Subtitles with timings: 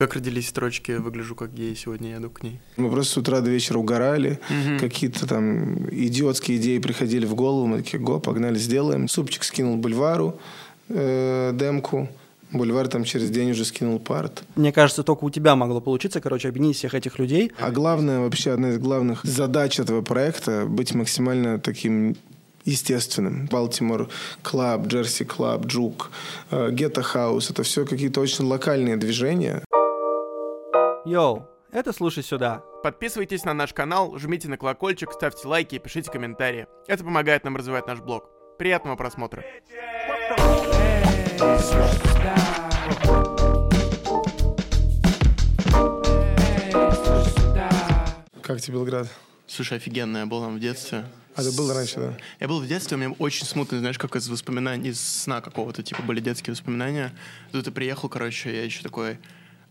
[0.00, 2.60] Как родились строчки «Выгляжу как гей, сегодня еду к ней»?
[2.76, 4.78] Мы просто с утра до вечера угорали, угу.
[4.78, 9.08] какие-то там идиотские идеи приходили в голову, мы такие, go, погнали, сделаем.
[9.08, 10.38] Супчик скинул бульвару,
[10.88, 12.08] э, демку,
[12.52, 14.44] Бульвар там через день уже скинул part.
[14.54, 17.50] Мне кажется, только у тебя могло получиться, короче, объединить всех этих людей.
[17.58, 22.14] А главное, вообще, одна из главных задач этого проекта— быть максимально таким
[22.68, 23.48] естественным.
[23.50, 24.08] Baltimore
[24.42, 26.10] Club, Jersey Club, Juke,
[26.50, 29.62] Гетто Хаус— это все какие-то очень локальные движения.
[31.08, 32.62] Йоу, это «Слушай сюда».
[32.82, 36.66] Подписывайтесь на наш канал, жмите на колокольчик, ставьте лайки и пишите комментарии.
[36.86, 38.28] Это помогает нам развивать наш блог.
[38.58, 39.42] Приятного просмотра.
[48.42, 49.08] Как тебе Белград?
[49.46, 51.06] Слушай, офигенно, я был там в детстве.
[51.34, 52.18] А ты был раньше, да?
[52.38, 55.82] Я был в детстве, у меня очень смутно, знаешь, как из воспоминаний, из сна какого-то,
[55.82, 57.14] типа, были детские воспоминания.
[57.50, 59.18] Тут я приехал, короче, я еще такой,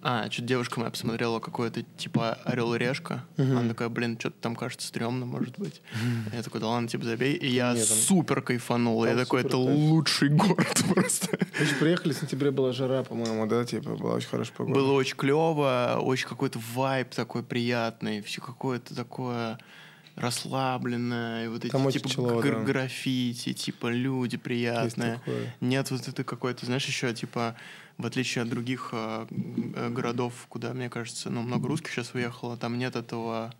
[0.02, 3.26] а, что-то девушка моя посмотрела какое-то типа Орел и Решка.
[3.36, 3.58] Uh-huh.
[3.58, 5.82] Она такая, блин, что-то там кажется стрёмно, может быть.
[5.92, 6.36] Uh-huh.
[6.36, 7.34] Я такой, да ладно, типа забей.
[7.34, 7.98] И я Нет, там...
[7.98, 9.04] супер кайфанул.
[9.04, 9.62] Там я такой, это кайф.
[9.66, 11.40] лучший город просто.
[11.60, 14.80] Мы же приехали, в сентябре была жара, по-моему, да, типа, была очень хорошая погода.
[14.80, 19.58] Было очень клево, очень какой-то вайб такой приятный, все какое-то такое
[20.16, 22.64] расслабленное, и вот эти Там типа тяжело, гр- да.
[22.64, 25.20] граффити, типа люди приятные.
[25.62, 27.56] Нет вот это какой-то, знаешь, еще типа
[27.98, 29.26] в отличие от других э,
[29.90, 33.54] городов, куда, мне кажется, ну, много русских сейчас уехало, там нет этого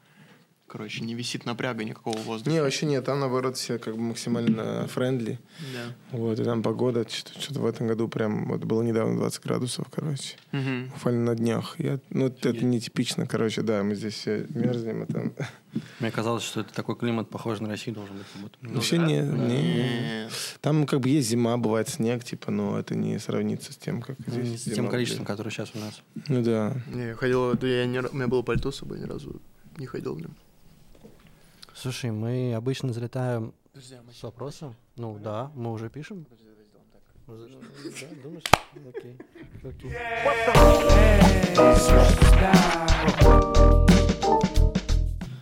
[0.68, 2.52] короче, не висит напряга никакого воздуха.
[2.52, 5.40] Не, вообще нет, там наоборот все как бы максимально френдли.
[5.74, 6.18] Да.
[6.18, 10.36] Вот, и там погода, что-то в этом году прям, вот было недавно 20 градусов, короче.
[10.52, 10.94] Угу.
[10.94, 11.76] Буквально на днях.
[11.80, 15.34] Я, ну, это, это нетипично, короче, да, мы здесь все мерзнем, и там...
[16.00, 18.26] Мне казалось, что это такой климат, похожий на Россию, должен быть.
[18.42, 18.58] Будто.
[18.62, 20.30] Ну, вообще не, не, не.
[20.62, 24.18] Там как бы есть зима, бывает снег, типа, но это не сравнится с тем, как
[24.26, 24.50] здесь.
[24.50, 25.28] Не с тем количеством, будет.
[25.28, 26.02] которое сейчас у нас.
[26.28, 26.74] Ну да.
[26.94, 29.40] Не, я ходил, я не, у меня было пальто с собой, ни разу
[29.78, 30.36] не ходил в нем.
[31.80, 34.76] Слушай, мы обычно залетаем Подожди, а с вопросом.
[34.96, 36.26] Ну да, мы уже пишем.
[36.26, 36.48] Подожди,
[37.28, 38.44] Да, думаешь?
[38.96, 39.18] Окей.
[39.64, 39.92] Окей.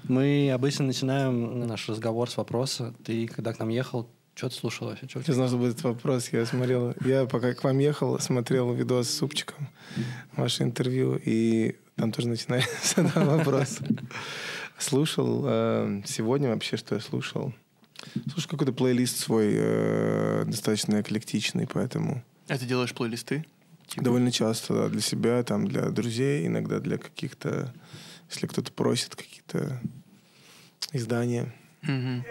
[0.10, 2.94] Мы обычно начинаем наш разговор с вопроса.
[3.06, 5.08] Ты, когда к нам ехал, что ты слушал вообще?
[5.08, 6.28] Что я знал, что будет вопрос.
[6.34, 9.70] Я смотрел, я пока к вам ехал, смотрел видос с Супчиком,
[10.36, 13.80] ваше интервью, и там тоже начинается вопрос.
[14.78, 17.54] Слушал э, сегодня вообще, что я слушал.
[18.32, 22.24] Слушай, какой-то плейлист свой э, достаточно эклектичный, поэтому...
[22.48, 23.46] А ты делаешь плейлисты?
[23.88, 24.04] Типа?
[24.04, 27.74] Довольно часто, да, для себя, там, для друзей, иногда для каких-то,
[28.30, 29.80] если кто-то просит, какие-то
[30.92, 31.54] издания.
[31.84, 32.24] Mm-hmm.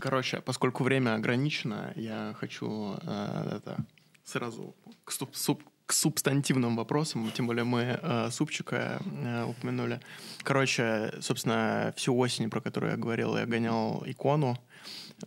[0.00, 3.84] Короче, поскольку время ограничено, я хочу э, это
[4.24, 10.00] сразу к, суп, суп, к субстантивным вопросам, тем более мы э, супчика э, упомянули.
[10.42, 14.58] Короче, собственно, всю осень, про которую я говорил, я гонял икону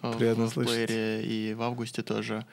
[0.01, 2.45] э, Приятно в плеере и в августе тоже.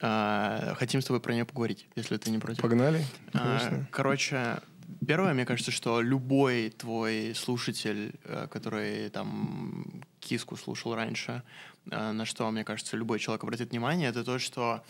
[0.00, 2.62] Э, хотим с тобой про нее поговорить, если ты не против.
[2.62, 3.04] Погнали.
[3.34, 4.60] Э, короче,
[5.06, 11.42] первое, мне кажется, что любой твой слушатель, э, который там киску слушал раньше,
[11.90, 14.82] э, на что, мне кажется, любой человек обратит внимание, это то, что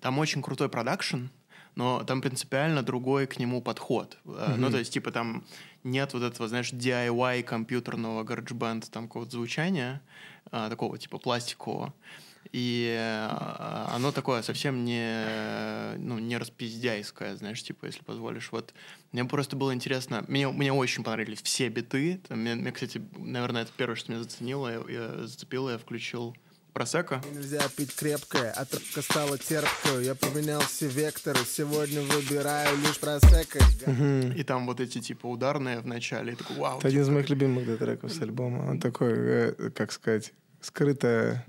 [0.00, 1.26] там очень крутой продакшн,
[1.74, 4.18] но там принципиально другой к нему подход.
[4.24, 4.56] Mm-hmm.
[4.56, 5.44] Ну, то есть, типа, там
[5.84, 10.02] нет вот этого, знаешь, DIY компьютерного GarageBand там какого-то звучания,
[10.50, 11.94] а, такого, типа, пластикового.
[12.52, 18.50] И а, оно такое совсем не, ну, не распиздяйское, знаешь, типа, если позволишь.
[18.50, 18.74] Вот
[19.12, 22.20] мне просто было интересно, мне, мне очень понравились все биты.
[22.28, 26.34] Там, мне, мне, кстати, наверное, это первое, что меня заценило, я, я зацепило, я включил
[26.72, 27.22] Просека.
[27.34, 30.02] Нельзя пить крепкое, а трубка стала терпкую.
[30.04, 33.58] Я поменял все векторы, сегодня выбираю лишь просека.
[33.86, 34.38] Угу.
[34.38, 36.32] И там вот эти типа ударные в начале.
[36.32, 36.78] И такой, вау.
[36.78, 36.88] Это типа...
[36.88, 38.70] один из моих любимых да, треков с альбома.
[38.70, 41.44] Он такой, э, как сказать, скрытая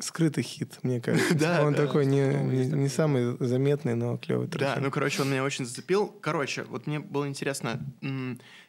[0.00, 1.34] скрытый хит, мне кажется.
[1.34, 4.60] да, он да, такой не, не, не самый заметный, но клевый трек.
[4.60, 6.06] Да, ну, короче, он меня очень зацепил.
[6.20, 7.80] Короче, вот мне было интересно,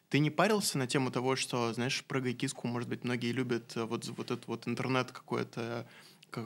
[0.09, 3.83] ты не парился на тему того, что, знаешь, прыгай киску, может быть, многие любят э,
[3.83, 5.85] вот, вот этот вот интернет какой-то,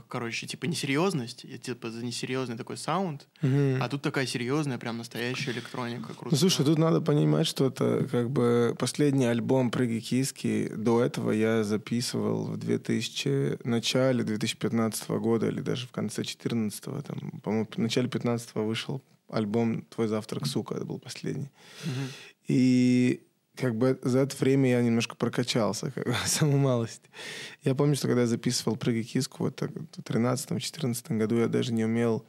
[0.09, 3.77] короче, типа несерьезность, типа за несерьезный такой саунд, mm-hmm.
[3.79, 6.13] а тут такая серьезная, прям настоящая электроника.
[6.13, 6.27] Круто.
[6.31, 10.69] Ну, слушай, тут надо понимать, что это как бы последний альбом «Прыгай киски».
[10.75, 17.31] До этого я записывал в 2000, начале 2015 года или даже в конце 2014, там,
[17.41, 21.49] по-моему, в начале 2015 вышел альбом «Твой завтрак, сука», это был последний.
[21.85, 22.09] Mm-hmm.
[22.49, 23.21] И
[23.55, 27.03] как бы за это время я немножко прокачался, как бы, самую малость.
[27.63, 31.85] Я помню, что когда я записывал «Прыгай киску», вот в 13-14 году я даже не
[31.85, 32.25] умел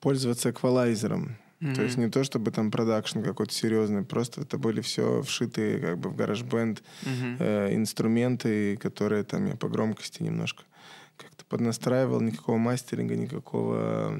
[0.00, 1.36] пользоваться эквалайзером.
[1.60, 1.74] Mm-hmm.
[1.74, 5.98] То есть не то, чтобы там продакшн какой-то серьезный, просто это были все вшитые как
[5.98, 7.36] бы в гараж-бенд mm-hmm.
[7.38, 10.64] э, инструменты, которые там я по громкости немножко
[11.16, 14.18] как-то поднастраивал, никакого мастеринга, никакого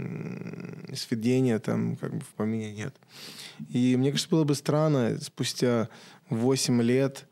[0.95, 2.95] сведения там как бы в помине нет.
[3.69, 5.89] И мне кажется, было бы странно спустя
[6.31, 7.27] 8 лет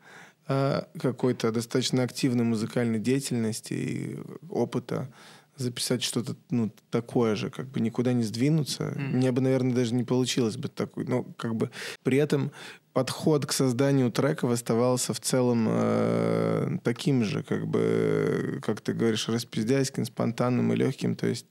[0.47, 4.19] э, какой-то достаточно активной музыкальной деятельности и
[4.49, 5.09] опыта
[5.55, 8.85] записать что-то ну, такое же, как бы никуда не сдвинуться.
[8.85, 9.09] Mm.
[9.13, 11.05] Мне бы, наверное, даже не получилось бы такой.
[11.05, 11.69] Но как бы
[12.03, 12.51] при этом
[12.93, 19.29] подход к созданию треков оставался в целом э, таким же, как бы, как ты говоришь,
[19.29, 21.15] распиздяйским, спонтанным и легким.
[21.15, 21.45] То есть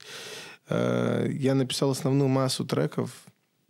[0.69, 3.11] э, я написал основную массу треков.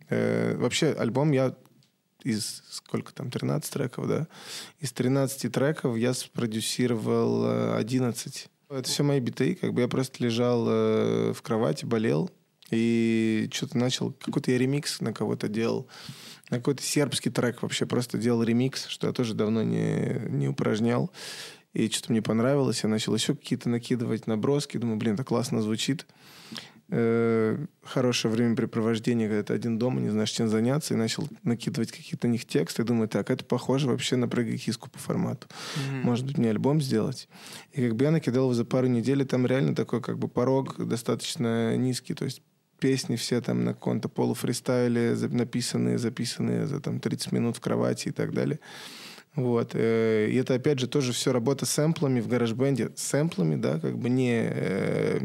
[0.08, 1.54] Э, вообще альбом я
[2.24, 4.26] из сколько там, 13 треков, да?
[4.80, 9.54] Из 13 треков я спродюсировал 11 это все мои биты.
[9.54, 12.30] Как бы я просто лежал э, в кровати, болел.
[12.70, 14.12] И что-то начал...
[14.12, 15.86] Какой-то я ремикс на кого-то делал.
[16.50, 21.10] На какой-то сербский трек вообще просто делал ремикс, что я тоже давно не, не упражнял.
[21.72, 22.82] И что-то мне понравилось.
[22.82, 24.78] Я начал еще какие-то накидывать наброски.
[24.78, 26.06] Думаю, блин, это классно звучит
[26.90, 32.28] э, хорошее времяпрепровождение, когда ты один дома, не знаешь, чем заняться, и начал накидывать какие-то
[32.28, 35.46] них тексты, и думаю, так, это похоже вообще на прыгай киску по формату.
[35.48, 36.02] Mm-hmm.
[36.02, 37.28] Может быть, мне альбом сделать?
[37.72, 40.28] И как бы я накидал его за пару недель, и там реально такой как бы
[40.28, 42.42] порог достаточно низкий, то есть
[42.78, 48.10] песни все там на каком-то полуфристайле написанные, записанные за там 30 минут в кровати и
[48.10, 48.60] так далее.
[49.34, 49.70] Вот.
[49.74, 52.90] Э, и это, опять же, тоже все работа с сэмплами в гараж-бенде.
[52.94, 55.20] Сэмплами, да, как бы не э,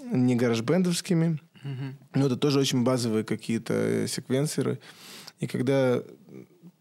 [0.00, 1.94] не гаражбендовскими, mm-hmm.
[2.14, 4.78] но это тоже очень базовые какие-то э, секвенсеры.
[5.40, 6.02] И когда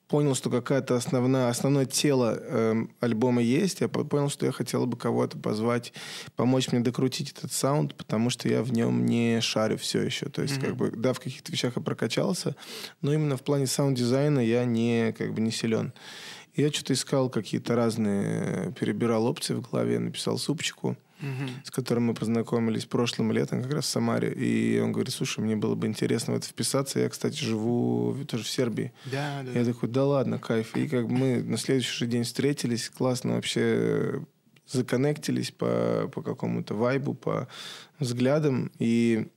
[0.07, 4.97] понял, что какая-то основная, основное тело э, альбома есть, я понял, что я хотел бы
[4.97, 5.93] кого-то позвать,
[6.35, 10.27] помочь мне докрутить этот саунд, потому что я в нем не шарю все еще.
[10.27, 10.65] То есть, mm-hmm.
[10.65, 12.55] как бы, да, в каких-то вещах я прокачался,
[13.01, 15.93] но именно в плане саунд-дизайна я не, как бы, не силен.
[16.53, 21.49] И я что-то искал какие-то разные, перебирал опции в голове, написал супчику угу.
[21.63, 24.33] с которым мы познакомились прошлым летом как раз в Самаре.
[24.33, 26.99] И он говорит, слушай, мне было бы интересно в это вписаться.
[26.99, 28.93] Я, кстати, живу тоже в Сербии.
[29.05, 29.51] Да, да.
[29.51, 30.75] Я такой, да ладно, кайф.
[30.75, 34.21] И как мы на следующий же день встретились, классно вообще
[34.67, 37.47] законнектились по, по какому-то вайбу, по
[37.99, 38.71] взглядам.
[38.79, 39.27] И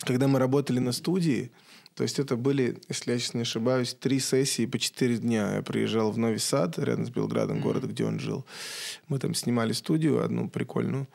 [0.00, 1.50] когда мы работали на студии,
[1.98, 5.56] то есть это были, если я сейчас не ошибаюсь, три сессии по четыре дня.
[5.56, 7.62] Я приезжал в Новый Сад, рядом с Белградом, mm-hmm.
[7.62, 8.46] город, где он жил.
[9.08, 11.08] Мы там снимали студию одну прикольную,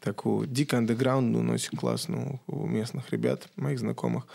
[0.00, 4.26] такую дико андеграундную, но очень классную у местных ребят, моих знакомых.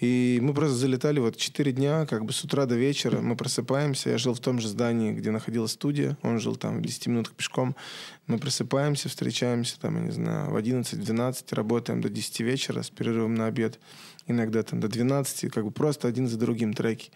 [0.00, 3.20] И мы просто залетали вот четыре дня, как бы с утра до вечера.
[3.20, 4.10] Мы просыпаемся.
[4.10, 6.16] Я жил в том же здании, где находилась студия.
[6.22, 7.76] Он жил там в 10 минутах пешком.
[8.26, 13.34] Мы просыпаемся, встречаемся там, я не знаю, в 11-12, работаем до 10 вечера с перерывом
[13.34, 13.78] на обед.
[14.26, 17.10] Иногда там до 12, как бы просто один за другим треки.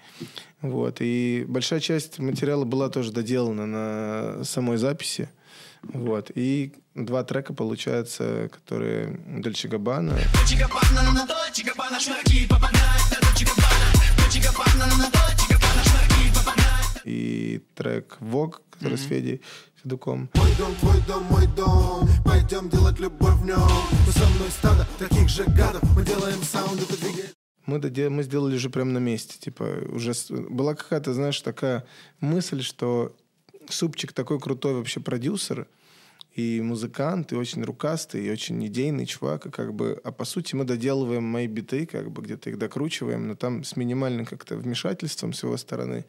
[0.61, 0.99] Вот.
[1.01, 5.31] И большая часть материала была тоже доделана на самой записи.
[5.85, 6.31] Вот.
[6.35, 10.19] И два трека, получается, которые Дольче Габбана.
[17.05, 18.97] И трек Вог, который mm-hmm.
[18.97, 19.43] с Федей
[19.83, 20.31] Федуком.
[20.35, 23.61] Мой дом, твой дом, мой дом, пойдем делать любовь в нем.
[24.07, 27.35] Мы со мной стадо таких же гадов, мы делаем саунд, это двигает.
[27.67, 28.11] Мы, додел...
[28.11, 29.37] мы сделали уже прямо на месте.
[29.39, 31.85] Типа, уже была какая-то, знаешь, такая
[32.21, 33.15] мысль, что
[33.69, 35.67] Супчик такой крутой вообще продюсер
[36.35, 39.47] и музыкант, и очень рукастый, и очень идейный чувак.
[39.47, 43.29] И как бы, а по сути мы доделываем мои биты, как бы где-то их докручиваем,
[43.29, 46.05] но там с минимальным как-то вмешательством с его стороны.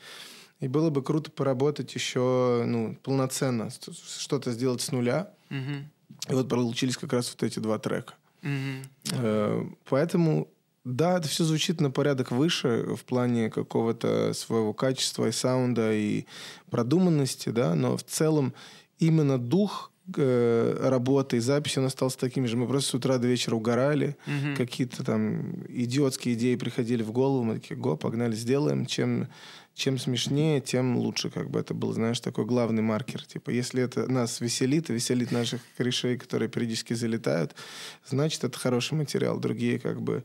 [0.61, 3.69] И было бы круто поработать еще ну, полноценно,
[4.17, 5.31] что-то сделать с нуля.
[5.49, 5.83] Mm-hmm.
[6.29, 8.15] И вот получились как раз вот эти два трека.
[8.41, 9.75] Mm-hmm.
[9.89, 10.47] Поэтому
[10.85, 16.25] да, это все звучит на порядок выше в плане какого-то своего качества и саунда, и
[16.69, 18.53] продуманности, да, но в целом
[18.99, 22.57] именно дух э, работы и записи он остался таким же.
[22.57, 24.55] Мы просто с утра до вечера угорали, mm-hmm.
[24.55, 29.27] какие-то там идиотские идеи приходили в голову, мы такие, го, погнали, сделаем, чем
[29.75, 33.25] чем смешнее, тем лучше, как бы это был, знаешь, такой главный маркер.
[33.25, 37.53] Типа, если это нас веселит, и веселит наших корешей, которые периодически залетают,
[38.05, 39.37] значит, это хороший материал.
[39.37, 40.23] Другие, как бы,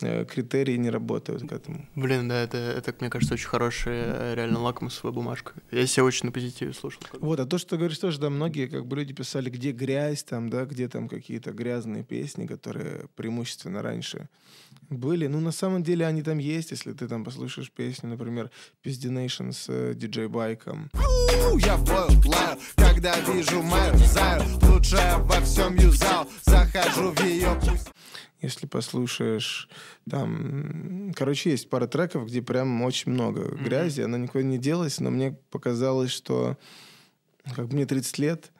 [0.00, 1.88] э, критерии не работают к этому.
[1.94, 5.52] Блин, да, это, это мне кажется, очень хорошая, реально лакмусовая бумажка.
[5.70, 7.00] Я себя очень на позитиве слушал.
[7.20, 10.24] Вот, а то, что ты говоришь, тоже, да, многие, как бы, люди писали, где грязь,
[10.24, 14.28] там, да, где там какие-то грязные песни, которые преимущественно раньше
[14.90, 15.26] были.
[15.26, 18.50] Ну, на самом деле, они там есть, если ты там послушаешь песню, например,
[18.88, 20.90] Пиздинейшн с э, диджей Байком.
[21.58, 27.90] Я флаю, когда вижу мою заю Лучшая во всем юзал Захожу в ее пусть
[28.40, 29.68] если послушаешь,
[30.08, 33.62] там, короче, есть пара треков, где прям очень много mm-hmm.
[33.62, 36.56] грязи, она никуда не делась, но мне показалось, что
[37.54, 38.52] как мне 30 лет,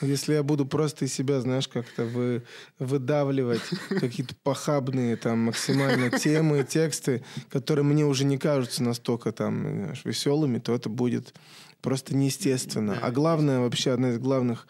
[0.00, 2.42] если я буду просто из себя, знаешь, как-то вы,
[2.78, 10.04] выдавливать какие-то похабные там максимально темы, тексты, которые мне уже не кажутся настолько там знаешь,
[10.04, 11.34] веселыми, то это будет
[11.80, 12.98] просто неестественно.
[13.00, 14.66] А главное, вообще одна из главных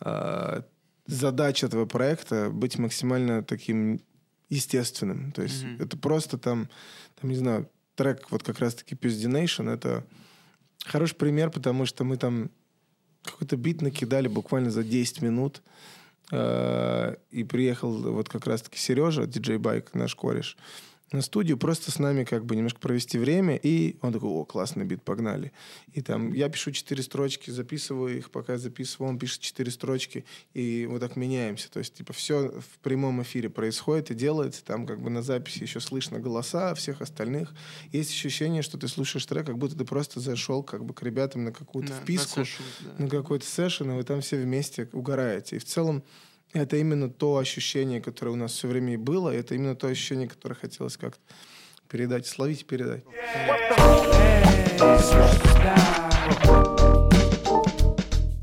[0.00, 0.62] э,
[1.06, 4.00] задача этого проекта быть максимально таким
[4.48, 5.32] естественным.
[5.32, 5.84] То есть mm-hmm.
[5.84, 6.68] это просто там,
[7.20, 10.04] там, не знаю, трек вот как раз-таки Nation это
[10.84, 12.50] хороший пример, потому что мы там
[13.22, 15.62] какой-то бит накидали буквально за 10 минут,
[16.30, 20.56] э, и приехал вот как раз-таки Сережа, диджей Байк, наш кореш,
[21.12, 24.84] на студию, просто с нами как бы немножко провести время, и он такой, о, классный
[24.84, 25.52] бит, погнали.
[25.92, 30.86] И там я пишу четыре строчки, записываю их, пока записываю, он пишет четыре строчки, и
[30.90, 31.70] вот так меняемся.
[31.70, 35.62] То есть, типа, все в прямом эфире происходит и делается, там как бы на записи
[35.62, 37.54] еще слышно голоса всех остальных.
[37.92, 41.44] Есть ощущение, что ты слушаешь трек, как будто ты просто зашел как бы к ребятам
[41.44, 43.04] на какую-то да, вписку, на, сессион, да.
[43.04, 45.56] на какой-то сессион, и вы там все вместе угораете.
[45.56, 46.02] И в целом
[46.52, 50.28] это именно то ощущение, которое у нас все время и было, это именно то ощущение,
[50.28, 51.20] которое хотелось как-то
[51.88, 53.04] передать, словить и передать.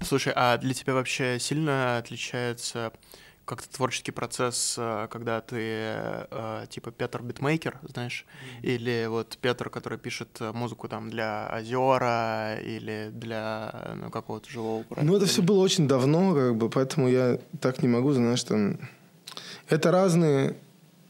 [0.04, 2.92] Слушай, а для тебя вообще сильно отличается
[3.50, 8.74] как-то творческий процесс, э, когда ты э, типа Петр Битмейкер, знаешь, mm-hmm.
[8.76, 14.84] или вот Петр, который пишет э, музыку там для Озера или для ну, какого-то живого
[14.84, 15.04] проекта.
[15.04, 18.78] Ну, это все было очень давно, как бы, поэтому я так не могу, знаешь, там...
[19.68, 20.56] Это разные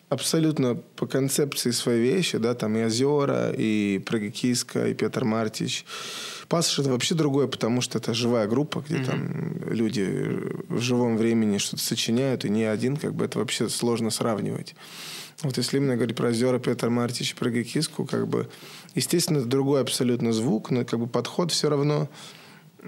[0.07, 5.85] абсолютно по концепции свои вещи, да, там и Озера, и Прогикиска, и Петр Мартич.
[6.49, 9.05] Пассаж это вообще другое, потому что это живая группа, где mm-hmm.
[9.05, 14.09] там люди в живом времени что-то сочиняют, и не один, как бы это вообще сложно
[14.09, 14.75] сравнивать.
[15.43, 18.49] Вот если именно говорить про Озера, Петр Мартич и Прогикиску, как бы,
[18.95, 22.09] естественно, это другой абсолютно звук, но как бы подход все равно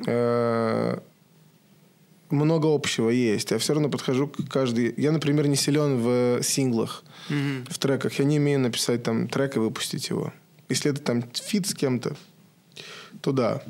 [0.08, 0.98] э-
[2.32, 3.52] много общего есть.
[3.52, 4.94] Я все равно подхожу к каждой...
[4.98, 7.72] Я, например, не силен в синглах, mm-hmm.
[7.72, 8.20] в треках.
[8.20, 10.34] Я не умею написать там трек и выпустить его.
[10.68, 12.16] Если это там фит с кем-то,
[13.22, 13.62] то да.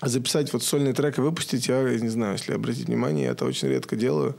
[0.00, 3.44] А записать вот сольный трек и выпустить, я не знаю, если обратить внимание, я это
[3.44, 4.34] очень редко делаю,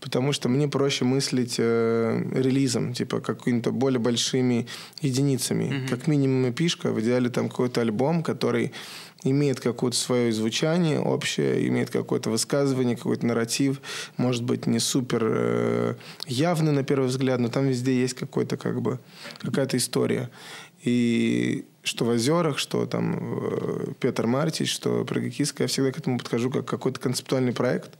[0.00, 4.66] потому что мне проще мыслить э, релизом, типа какими-то более большими
[5.00, 5.64] единицами.
[5.64, 5.88] Mm-hmm.
[5.88, 8.72] Как минимум EP-шка, в идеале там какой-то альбом, который
[9.24, 13.80] имеет какое-то свое звучание общее, имеет какое-то высказывание, какой-то нарратив,
[14.18, 15.94] может быть, не супер э,
[16.26, 18.98] явный на первый взгляд, но там везде есть какой-то как бы
[19.40, 20.28] какая-то история.
[20.84, 26.18] И что в «Озерах», что там э, Петр Мартич, что Прогикиска, я всегда к этому
[26.18, 27.90] подхожу как какой-то концептуальный проект,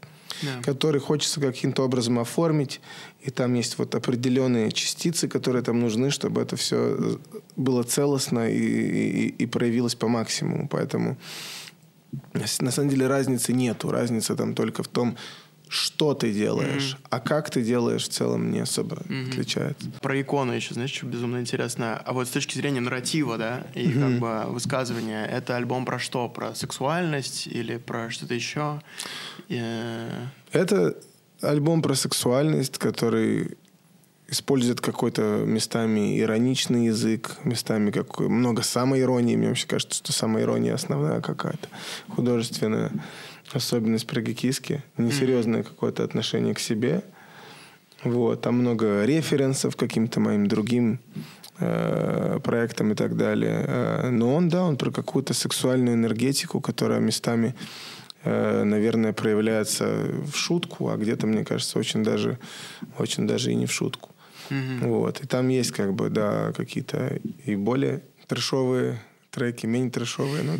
[0.42, 0.62] yeah.
[0.62, 2.80] который хочется каким-то образом оформить,
[3.22, 7.16] и там есть вот определенные частицы, которые там нужны, чтобы это все э,
[7.56, 10.68] было целостно и, и, и проявилось по максимуму.
[10.68, 11.16] Поэтому
[12.32, 13.90] на самом деле разницы нету.
[13.90, 15.16] Разница там только в том,
[15.68, 17.06] что ты делаешь, mm-hmm.
[17.10, 19.28] а как ты делаешь в целом не особо mm-hmm.
[19.30, 19.90] отличается.
[20.00, 22.00] Про икону еще, знаешь, что безумно интересно.
[22.04, 24.00] А вот с точки зрения нарратива, да, и mm-hmm.
[24.00, 26.28] как бы высказывания, это альбом про что?
[26.28, 28.80] Про сексуальность или про что-то еще?
[29.48, 29.62] И...
[30.52, 30.96] Это
[31.40, 33.56] альбом про сексуальность, который
[34.28, 39.36] использует какой-то местами ироничный язык, местами как много самоиронии.
[39.36, 41.68] Мне вообще кажется, что самоирония основная какая-то
[42.08, 42.92] художественная
[43.52, 47.02] особенность прогикиски, несерьезное какое-то отношение к себе.
[48.04, 51.00] Вот, там много референсов к каким-то моим другим
[51.58, 53.64] э, проектам и так далее.
[53.66, 57.56] Э, но он, да, он про какую-то сексуальную энергетику, которая местами,
[58.22, 59.86] э, наверное, проявляется
[60.32, 62.38] в шутку, а где-то, мне кажется, очень даже,
[62.98, 64.10] очень даже и не в шутку.
[64.50, 64.86] Mm-hmm.
[64.86, 65.20] Вот.
[65.20, 69.00] И там есть, как бы, да, какие-то и более трешовые
[69.30, 70.54] треки, менее трешовые, но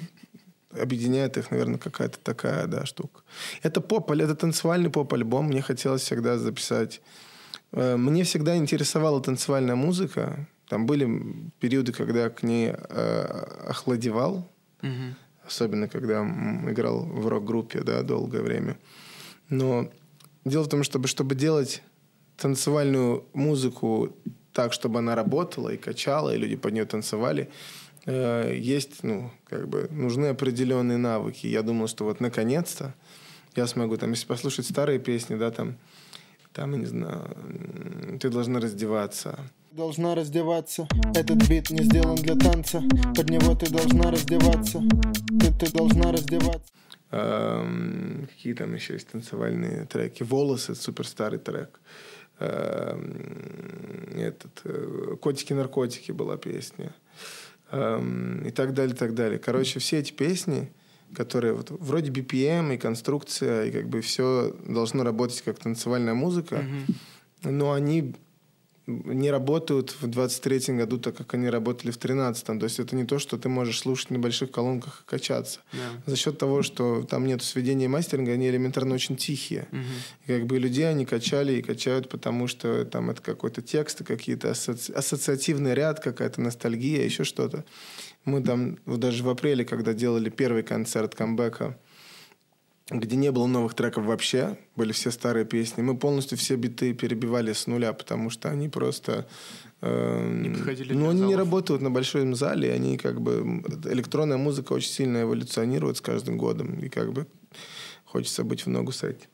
[0.81, 3.23] объединяет их, наверное, какая-то такая, да, штука.
[3.63, 5.47] Это поп, это танцевальный поп-альбом.
[5.47, 7.01] Мне хотелось всегда записать.
[7.73, 10.47] Э, мне всегда интересовала танцевальная музыка.
[10.69, 11.09] Там были
[11.61, 14.49] периоды, когда я к ней э, охладевал.
[14.83, 15.15] Угу.
[15.47, 18.77] Особенно, когда играл в рок-группе, да, долгое время.
[19.49, 19.91] Но
[20.45, 21.83] дело в том, чтобы, чтобы делать
[22.39, 24.17] танцевальную музыку
[24.53, 27.49] так, чтобы она работала и качала, и люди под нее танцевали,
[28.11, 31.47] Э, есть, ну, как бы, нужны определенные навыки.
[31.47, 32.95] Я думал, что вот наконец-то
[33.55, 35.77] я смогу, там, если послушать старые песни, да, там,
[36.55, 37.29] там, я не знаю,
[38.19, 39.39] ты должна раздеваться.
[39.73, 42.83] Должна раздеваться, этот бит не сделан для танца,
[43.15, 44.83] под него ты должна раздеваться,
[45.39, 46.73] ты, ты должна раздеваться.
[47.11, 50.23] Эм, какие там еще есть танцевальные треки?
[50.23, 51.79] «Волосы»— супер старый трек.
[52.41, 56.95] Этот э, «Котики-наркотики» была песня.
[57.71, 59.39] Эм, и так далее, так далее.
[59.39, 60.73] Короче, все эти песни,
[61.15, 66.65] которые вот, вроде BPM и конструкция, и как бы все должно работать как танцевальная музыка,
[66.65, 67.51] mm-hmm.
[67.51, 68.15] но они
[68.89, 72.59] не работают в 23-м году так, как они работали в 13-м.
[72.59, 75.61] То есть это не то, что ты можешь слушать на больших колонках и качаться.
[75.73, 76.01] Yeah.
[76.07, 79.69] За счет того, что там нет сведения и мастеринга, они элементарно очень тихие.
[79.71, 79.85] Uh-huh.
[80.27, 84.53] И как бы людей они качали и качают, потому что там это какой-то текст, какие-то
[84.53, 84.91] асоци...
[84.93, 87.65] ассоциативный ряд, какая-то ностальгия, еще что-то.
[88.25, 91.77] Мы там вот даже в апреле, когда делали первый концерт камбэка,
[92.91, 95.83] где не было новых треков вообще, были все старые песни.
[95.83, 99.27] Мы полностью все биты перебивали с нуля, потому что они просто...
[99.83, 101.29] Э, не подходили Ну, они залов.
[101.29, 103.63] не работают на большом зале, они как бы...
[103.85, 107.27] Электронная музыка очень сильно эволюционирует с каждым годом, и как бы
[108.05, 109.29] хочется быть в ногу с этим.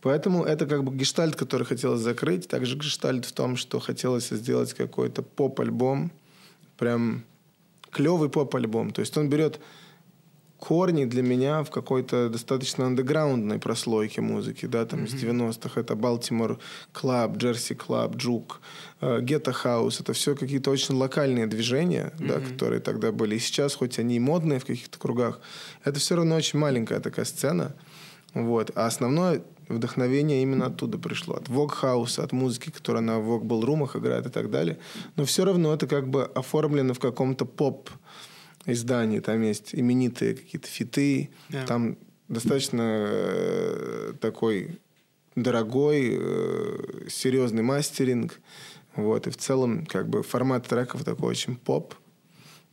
[0.00, 2.48] Поэтому это как бы гештальт, который хотелось закрыть.
[2.48, 6.12] Также гештальт в том, что хотелось сделать какой-то поп-альбом,
[6.78, 7.24] прям
[7.90, 8.92] клевый поп-альбом.
[8.92, 9.60] То есть он берет
[10.58, 15.08] корни для меня в какой-то достаточно андеграундной прослойке музыки, да, там mm-hmm.
[15.08, 15.80] с 90-х.
[15.80, 16.58] Это Балтимор
[16.92, 18.60] Club, Jersey Club, Juke,
[19.00, 20.00] Ghetto House.
[20.00, 22.26] Это все какие-то очень локальные движения, mm-hmm.
[22.26, 23.36] да, которые тогда были.
[23.36, 25.40] И сейчас, хоть они и модные в каких-то кругах,
[25.84, 27.74] это все равно очень маленькая такая сцена.
[28.34, 28.70] Вот.
[28.74, 31.34] А основное вдохновение именно оттуда пришло.
[31.36, 34.78] От Vogue House, от музыки, которая на Ballroom'ах играет и так далее.
[35.16, 41.30] Но все равно это как бы оформлено в каком-то поп-издании, там есть именитые какие-то фиты,
[41.48, 41.66] yeah.
[41.66, 41.96] там
[42.28, 44.80] достаточно э, такой
[45.36, 48.40] дорогой, э, серьезный мастеринг,
[48.96, 51.94] вот, и в целом, как бы, формат треков такой очень поп.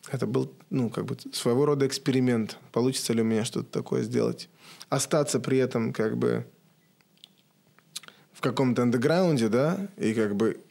[0.10, 2.58] Это был, ну, как бы, своего рода эксперимент.
[2.72, 4.50] Получится ли у меня что-то такое сделать.
[4.90, 6.46] Остаться при этом, как бы,
[8.32, 10.62] в каком-то андеграунде, да, и, как бы,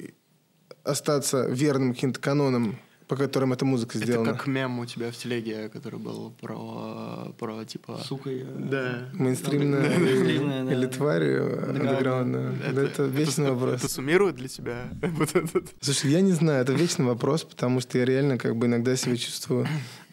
[0.85, 4.31] остаться верным каким-то канонам по которым эта музыка сделана.
[4.31, 7.99] Это как мем у тебя в телеге, который был про, про типа...
[8.05, 8.31] Сука.
[8.31, 8.45] Я...
[8.45, 9.09] Да.
[9.13, 10.73] Мейнстримная да.
[10.73, 12.55] или тварь андеграундная.
[12.67, 13.81] Это, это вечный это, вопрос.
[13.81, 15.73] Это суммирует для тебя вот этот?
[15.81, 19.17] Слушай, я не знаю, это вечный вопрос, потому что я реально как бы иногда себя
[19.17, 19.67] чувствую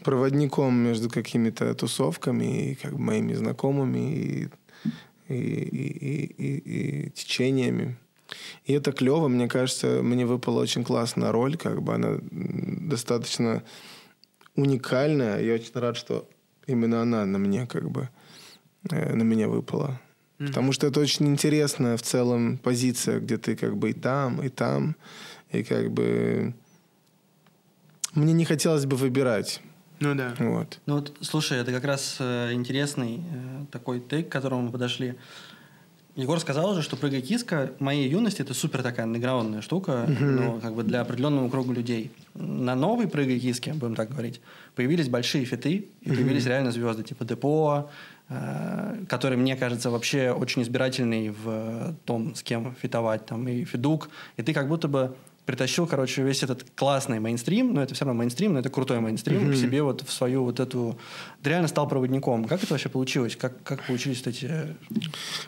[0.03, 4.49] проводником между какими-то тусовками и как бы моими знакомыми и,
[5.27, 7.97] и, и, и, и течениями.
[8.65, 12.19] И это клево, мне кажется, мне выпала очень классная роль, как бы она
[12.89, 13.63] достаточно
[14.55, 15.41] уникальная.
[15.41, 16.27] Я очень рад, что
[16.67, 18.09] именно она на мне как бы
[18.89, 19.99] э, на меня выпала.
[20.39, 20.47] Mm-hmm.
[20.47, 24.49] Потому что это очень интересная в целом позиция, где ты как бы и там, и
[24.49, 24.95] там,
[25.51, 26.53] и как бы
[28.13, 29.61] мне не хотелось бы выбирать.
[29.99, 30.33] Ну да.
[30.39, 30.79] Вот.
[30.85, 35.15] Ну вот, слушай, это как раз э, интересный э, такой тейк, к которому мы подошли.
[36.19, 40.25] Егор сказал же, что «Прыгай киска» в моей юности это супер такая андеграундная штука, mm-hmm.
[40.25, 42.11] ну, как бы для определенного круга людей.
[42.33, 44.41] На новой «Прыгай киске», будем так говорить,
[44.75, 46.15] появились большие фиты, и mm-hmm.
[46.15, 47.89] появились реально звезды типа Депо,
[48.27, 54.09] э, который, мне кажется, вообще очень избирательный в том, с кем фитовать, там, и Федук,
[54.35, 55.15] и ты как будто бы
[55.49, 59.49] притащил, короче, весь этот классный мейнстрим, но это все равно мейнстрим, но это крутой мейнстрим,
[59.49, 59.53] mm-hmm.
[59.53, 60.99] к себе вот в свою вот эту...
[61.41, 62.45] Ты реально стал проводником.
[62.45, 63.35] Как это вообще получилось?
[63.35, 64.75] Как, как получились эти...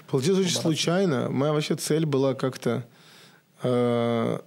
[0.10, 1.30] Получилось очень случайно.
[1.30, 2.84] Моя вообще цель была как-то
[3.62, 4.40] э,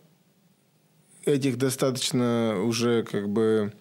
[1.25, 3.73] этих достаточно уже как бы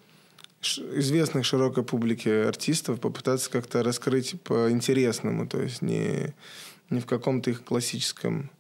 [0.62, 6.36] известных широкой публике артистов попытаться как-то раскрыть по-интересному, то есть не,
[6.92, 8.52] не в каком-то их классическом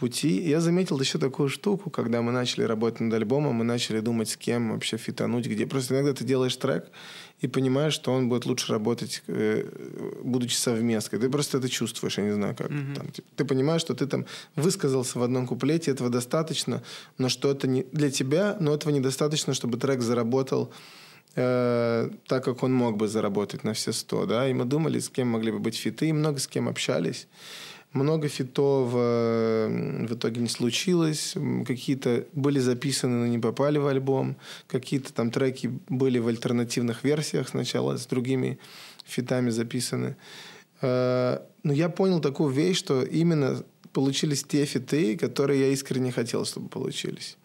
[0.00, 0.40] пути.
[0.48, 4.36] Я заметил еще такую штуку, когда мы начали работать над альбомом, мы начали думать, с
[4.36, 5.66] кем вообще фитануть, где.
[5.66, 6.90] Просто иногда ты делаешь трек
[7.44, 9.64] и понимаешь, что он будет лучше работать, э,
[10.24, 11.18] будучи совместкой.
[11.18, 12.70] Ты просто это чувствуешь, я не знаю, как.
[12.70, 12.94] Mm-hmm.
[12.94, 14.24] Там, типа, ты понимаешь, что ты там
[14.56, 16.82] высказался в одном куплете, этого достаточно,
[17.18, 20.72] но что это не для тебя, но этого недостаточно, чтобы трек заработал
[21.36, 24.48] э, так, как он мог бы заработать на все сто, да.
[24.48, 27.26] И мы думали, с кем могли бы быть фиты, и много с кем общались.
[27.92, 31.34] Много фитов э, в итоге не случилось.
[31.66, 34.36] Какие-то были записаны, но не попали в альбом.
[34.68, 38.60] Какие-то там треки были в альтернативных версиях сначала с другими
[39.04, 40.16] фитами записаны.
[40.82, 46.44] Э, но я понял такую вещь, что именно получились те фиты, которые я искренне хотел,
[46.44, 47.36] чтобы получились.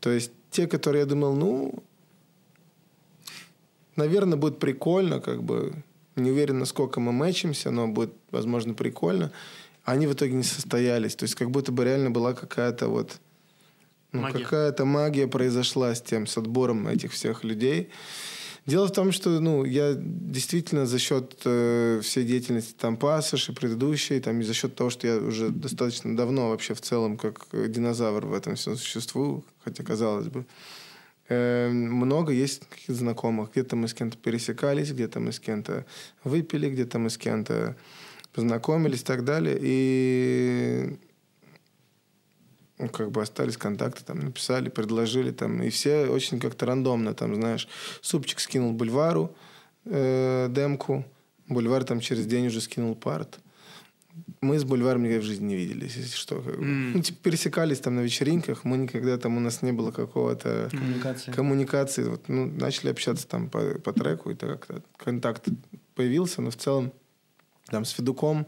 [0.00, 1.84] То есть те, которые я думал, ну,
[3.94, 5.72] наверное, будет прикольно, как бы
[6.16, 9.30] не уверен, насколько мы мэчимся, но будет, возможно, прикольно
[9.84, 11.14] они в итоге не состоялись.
[11.14, 13.20] То есть как будто бы реально была какая-то вот
[14.12, 14.44] Ну, Магия.
[14.44, 17.90] какая-то магия произошла с тем, с отбором этих всех людей.
[18.66, 23.52] Дело в том, что ну, я действительно за счет э, всей деятельности там Пассаж и
[23.52, 27.46] предыдущей, там, и за счет того, что я уже достаточно давно вообще в целом как
[27.52, 30.46] динозавр в этом всем существую, хотя казалось бы,
[31.28, 33.50] э, много есть каких-то знакомых.
[33.50, 35.84] Где-то мы с кем-то пересекались, где-то мы с кем-то
[36.24, 37.76] выпили, где-то мы с кем-то
[38.34, 39.58] познакомились и так далее.
[39.60, 40.98] И
[42.78, 47.34] ну, как бы остались контакты, там, написали, предложили, там, и все очень как-то рандомно, там,
[47.34, 47.68] знаешь,
[48.00, 49.34] Супчик скинул Бульвару
[49.84, 51.04] э, демку,
[51.48, 53.38] Бульвар там через день уже скинул парт.
[54.40, 56.40] Мы с Бульваром никогда в жизни не виделись, если что.
[56.40, 56.62] Как бы.
[56.62, 56.92] М.
[56.92, 61.32] Ну, типа, пересекались там на вечеринках, мы никогда там, у нас не было какого-то Коммуникации.
[61.32, 62.04] коммуникации.
[62.04, 65.48] Вот, ну, начали общаться там по, по треку, и так как-то контакт
[65.94, 66.92] появился, но в целом
[67.66, 68.46] там с Федуком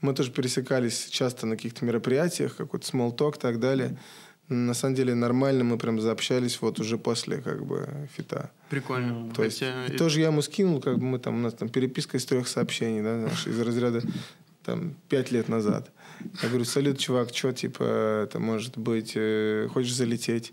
[0.00, 3.98] мы тоже пересекались часто на каких-то мероприятиях, какой-то small talk и так далее.
[4.48, 8.50] На самом деле нормально мы прям заобщались вот уже после как бы фита.
[8.68, 9.32] Прикольно.
[9.32, 12.16] То есть Хотя- тоже я ему скинул, как бы мы там, у нас там переписка
[12.16, 14.02] из трех сообщений, да, знаешь, из разряда
[14.64, 15.92] там пять лет назад.
[16.42, 20.52] Я говорю, салют, чувак, что, типа, это может быть, э, хочешь залететь?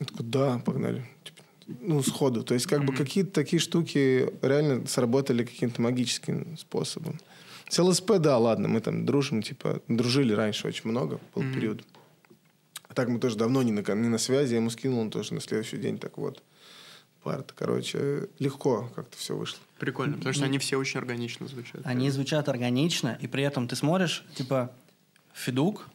[0.00, 1.04] Он такой, да, погнали.
[1.24, 1.39] Типа,
[1.80, 2.42] ну, сходу.
[2.42, 7.18] То есть, как бы какие-то такие штуки реально сработали каким-то магическим способом.
[7.68, 11.84] С ЛСП, да, ладно, мы там дружим, типа, дружили раньше очень много, был период.
[12.88, 15.34] А так мы тоже давно не на, не на связи, я ему скинул, он тоже
[15.34, 16.42] на следующий день, так вот.
[17.22, 19.60] Парт, короче, легко как-то все вышло.
[19.78, 21.82] Прикольно, потому что они все очень органично звучат.
[21.84, 24.72] Они звучат органично, и при этом ты смотришь, типа,
[25.34, 25.86] Федук,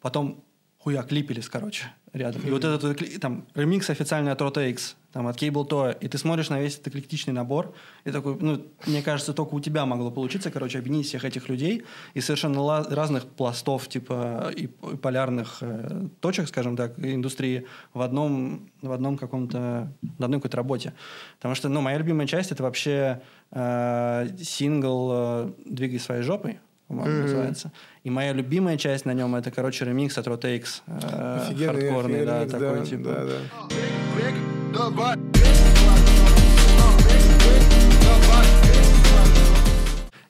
[0.00, 0.44] потом
[0.78, 2.42] хуяк Липелис, короче, рядом.
[2.42, 6.18] И вот этот там ремикс официальный от Rota X, там от Cable Toy, и ты
[6.18, 7.72] смотришь на весь этот эклектичный набор,
[8.04, 11.84] и такой, ну, мне кажется, только у тебя могло получиться, короче, объединить всех этих людей
[12.12, 18.02] из совершенно ла- разных пластов, типа, и, п- полярных э, точек, скажем так, индустрии в
[18.02, 20.92] одном, в одном каком-то, в одной какой-то работе.
[21.36, 27.22] Потому что, ну, моя любимая часть это вообще э, сингл э, «Двигай своей жопой», по-моему,
[27.22, 27.72] называется.
[28.04, 30.82] И моя любимая часть на нем это, короче, ремикс от Rota X.
[30.86, 33.04] э, Офигенный, хардкорный, да, офигенный, такой, да, типа.
[33.04, 34.55] да, да.
[34.76, 35.16] Давай.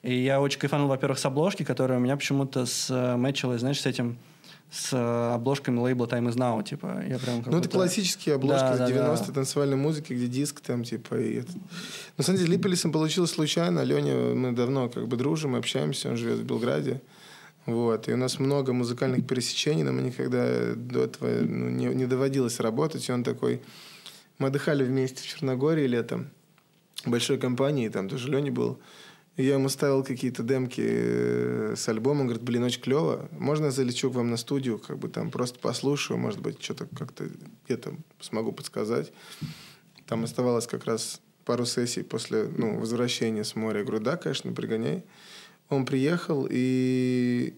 [0.03, 4.17] И я очень кайфанул, во-первых, с обложки, которая у меня почему-то смэчилась, знаешь, с этим,
[4.71, 8.75] с э, обложками лейбла Time is Now, типа, я прям Ну, это классические обложки Да,
[8.75, 9.33] с да, 90 да.
[9.33, 11.51] танцевальной музыки, где диск там, типа, и это.
[12.15, 13.83] На самом деле, Липелисом получилось случайно.
[13.83, 17.01] Леня, мы давно как бы дружим, общаемся, он живет в Белграде.
[17.65, 18.07] Вот.
[18.07, 22.61] И у нас много музыкальных пересечений, но мы никогда до этого ну, не, не доводилось
[22.61, 23.09] работать.
[23.09, 23.61] И он такой...
[24.37, 26.29] Мы отдыхали вместе в Черногории летом.
[27.05, 28.79] Большой компании, там тоже Леня был.
[29.35, 32.21] И я ему ставил какие-то демки э, с альбома.
[32.21, 33.29] Он говорит, блин, очень клево.
[33.31, 34.79] Можно я залечу к вам на студию?
[34.79, 36.17] Как бы там просто послушаю.
[36.17, 37.29] Может быть, что-то как-то
[37.65, 39.13] где-то смогу подсказать.
[40.07, 43.79] Там оставалось как раз пару сессий после ну, возвращения с моря.
[43.79, 45.05] Я говорю, да, конечно, пригоняй.
[45.69, 47.53] Он приехал, и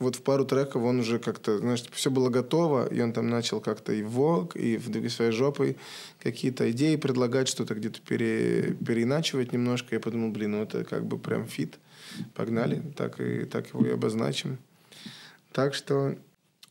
[0.00, 3.60] вот в пару треков он уже как-то, знаешь, все было готово, и он там начал
[3.60, 5.76] как-то и в Vogue, и в «Двигай своей жопой»
[6.18, 9.94] какие-то идеи предлагать, что-то где-то пере, переиначивать немножко.
[9.94, 11.78] Я подумал, блин, ну это как бы прям фит.
[12.34, 14.58] Погнали, так, и, так его и обозначим.
[15.52, 16.16] Так что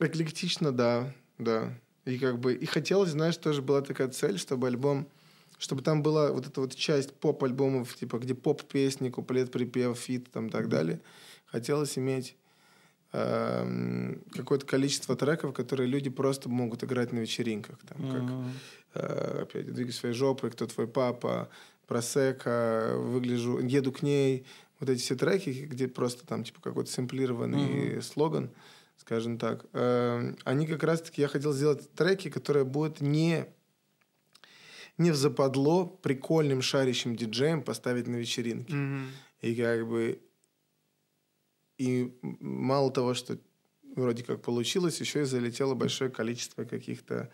[0.00, 1.72] эклектично, да, да.
[2.04, 5.06] И как бы, и хотелось, знаешь, тоже была такая цель, чтобы альбом,
[5.56, 10.50] чтобы там была вот эта вот часть поп-альбомов, типа, где поп-песни, куплет, припев, фит, там,
[10.50, 11.00] так далее.
[11.46, 12.36] Хотелось иметь
[13.12, 17.78] эм, какое-то количество треков, которые люди просто могут играть на вечеринках.
[17.88, 21.48] Там, как, э, опять, «Двигай своей жопой», «Кто твой папа»,
[21.86, 24.46] «Просека», «Выгляжу», «Еду к ней».
[24.78, 28.50] Вот эти все треки, где просто там, типа, какой-то сэмплированный слоган,
[28.96, 29.66] скажем так.
[29.74, 33.46] Эм, они как раз-таки, я хотел сделать треки, которые будут не
[35.00, 38.74] не в западло прикольным шарящим диджеем поставить на вечеринке.
[38.74, 39.06] Мгм.
[39.40, 40.20] И как бы...
[41.80, 43.38] И мало того, что
[43.96, 47.30] вроде как получилось, еще и залетело большое количество каких-то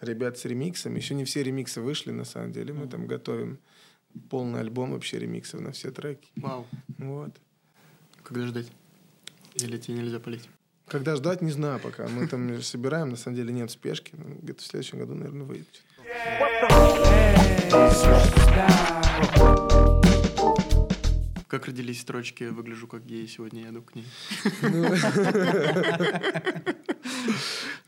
[0.00, 0.96] ребят с ремиксами.
[0.98, 2.72] Еще не все ремиксы вышли, на самом деле.
[2.72, 3.58] Мы там готовим
[4.30, 6.30] полный альбом вообще ремиксов на все треки.
[6.36, 6.66] Вау.
[6.96, 7.36] Вот.
[8.22, 8.72] Когда ждать?
[9.56, 10.48] Или тебе нельзя полить?
[10.86, 12.08] Когда ждать, не знаю пока.
[12.08, 14.14] Мы там собираем, на самом деле нет спешки.
[14.16, 15.84] Ну, Где-то в следующем году, наверное, выйдет.
[21.50, 24.06] Как родились строчки «Выгляжу как гей, сегодня я иду к ней»?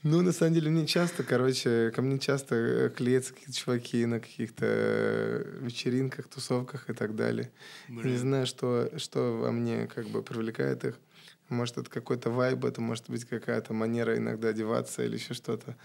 [0.02, 4.18] Ну, на самом деле, мне часто, короче, ко мне часто э, клеятся какие-то чуваки на
[4.18, 7.52] каких-то э, вечеринках, тусовках и так далее.
[7.88, 10.98] Не знаю, что, что во мне как бы привлекает их.
[11.48, 15.76] Может, это какой-то вайб, это может быть какая-то манера иногда одеваться или еще что-то.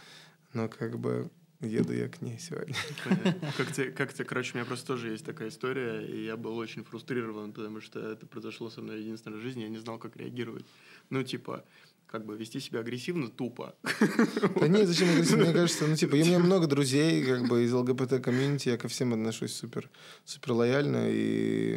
[0.51, 1.29] Но как бы
[1.61, 2.75] еду я к ней сегодня.
[3.03, 3.51] Понятно.
[3.57, 6.57] Как тебе, как тебе, короче, у меня просто тоже есть такая история, и я был
[6.57, 10.65] очень фрустрирован, потому что это произошло со мной единственной жизни, я не знал, как реагировать.
[11.09, 11.63] Ну, типа,
[12.05, 13.75] как бы вести себя агрессивно тупо.
[14.59, 15.45] Да нет, зачем агрессивно?
[15.45, 19.13] Мне кажется, ну, типа, у меня много друзей, как бы, из ЛГБТ-комьюнити, я ко всем
[19.13, 19.89] отношусь супер,
[20.25, 21.75] супер лояльно и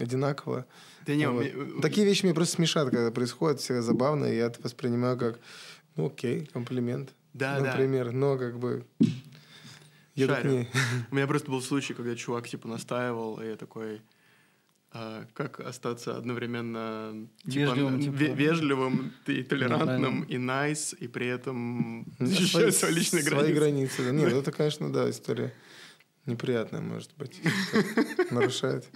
[0.00, 0.66] одинаково.
[1.06, 1.42] Да не, Вот.
[1.42, 5.38] мне- Такие вещи меня просто смешат, когда происходят, всегда забавно, и я это воспринимаю как,
[5.96, 7.66] ну, окей, комплимент, Да, да.
[7.72, 8.86] например, но как бы
[10.16, 10.66] Шарю.
[11.10, 14.00] У меня просто был случай, когда чувак типа настаивал, и я такой,
[14.92, 18.14] а, как остаться одновременно типа, Вежливым, типа.
[18.14, 24.02] ве- вежливым и толерантным, и найс, и при этом защищать свои личные свои границы.
[24.02, 24.04] границы.
[24.04, 24.10] да.
[24.12, 25.52] Нет, это, конечно, да, история
[26.24, 27.40] неприятная, может быть,
[28.30, 28.88] нарушает.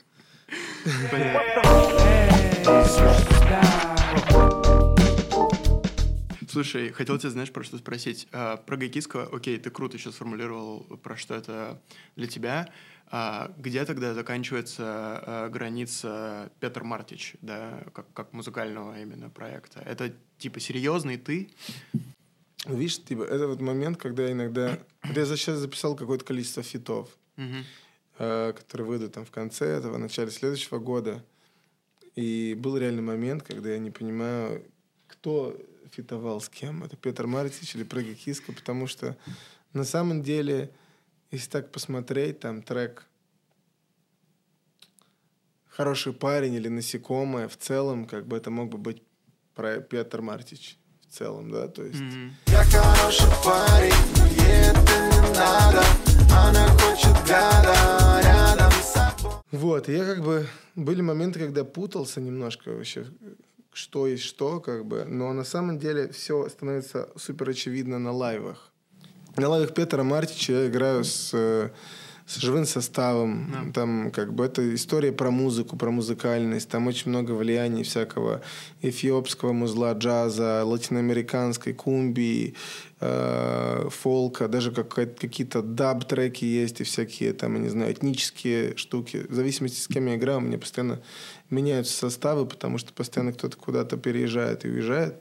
[6.50, 8.26] Слушай, хотел тебя, знаешь, про что спросить.
[8.32, 11.80] А, про гайкиско, окей, ты круто сейчас сформулировал, про что это
[12.16, 12.68] для тебя.
[13.06, 19.78] А, где тогда заканчивается а, граница Петр Мартич, да, как, как музыкального именно проекта?
[19.86, 21.50] Это типа серьезный ты?
[22.66, 24.76] Ну, Видишь, типа, это вот момент, когда я иногда...
[25.04, 27.16] Вот я сейчас записал какое-то количество фитов,
[28.18, 31.24] э, которые выйдут там в конце этого, в начале следующего года.
[32.16, 34.64] И был реальный момент, когда я не понимаю,
[35.06, 35.56] кто
[35.90, 36.84] фитовал с кем.
[36.84, 39.16] Это Петр Мартич или Прыга Киска, потому что
[39.72, 40.70] на самом деле,
[41.30, 43.06] если так посмотреть, там трек
[45.68, 49.02] «Хороший парень» или «Насекомое» в целом, как бы это мог бы быть
[49.54, 50.76] про Петр Мартич
[51.08, 52.02] в целом, да, то есть...
[52.46, 53.92] Я хороший парень,
[54.30, 55.82] ей это не надо.
[56.32, 59.32] Она хочет гада рядом с собой.
[59.50, 60.46] Вот, и я как бы...
[60.76, 63.04] Были моменты, когда путался немножко вообще,
[63.72, 65.04] что есть что, как бы.
[65.04, 68.70] Но на самом деле все становится супер очевидно на лайвах.
[69.36, 71.70] На лайвах Петра Мартича я играю с, э,
[72.30, 73.50] с живым составом.
[73.52, 73.72] Да.
[73.72, 76.68] Там как бы это история про музыку, про музыкальность.
[76.68, 78.40] Там очень много влияний всякого
[78.82, 82.54] эфиопского музла, джаза, латиноамериканской кумби,
[83.00, 89.26] э, фолка, даже какие-то даб-треки есть и всякие там, я не знаю, этнические штуки.
[89.28, 91.00] В зависимости, с кем я играю, мне постоянно
[91.50, 95.16] меняются составы, потому что постоянно кто-то куда-то переезжает и уезжает.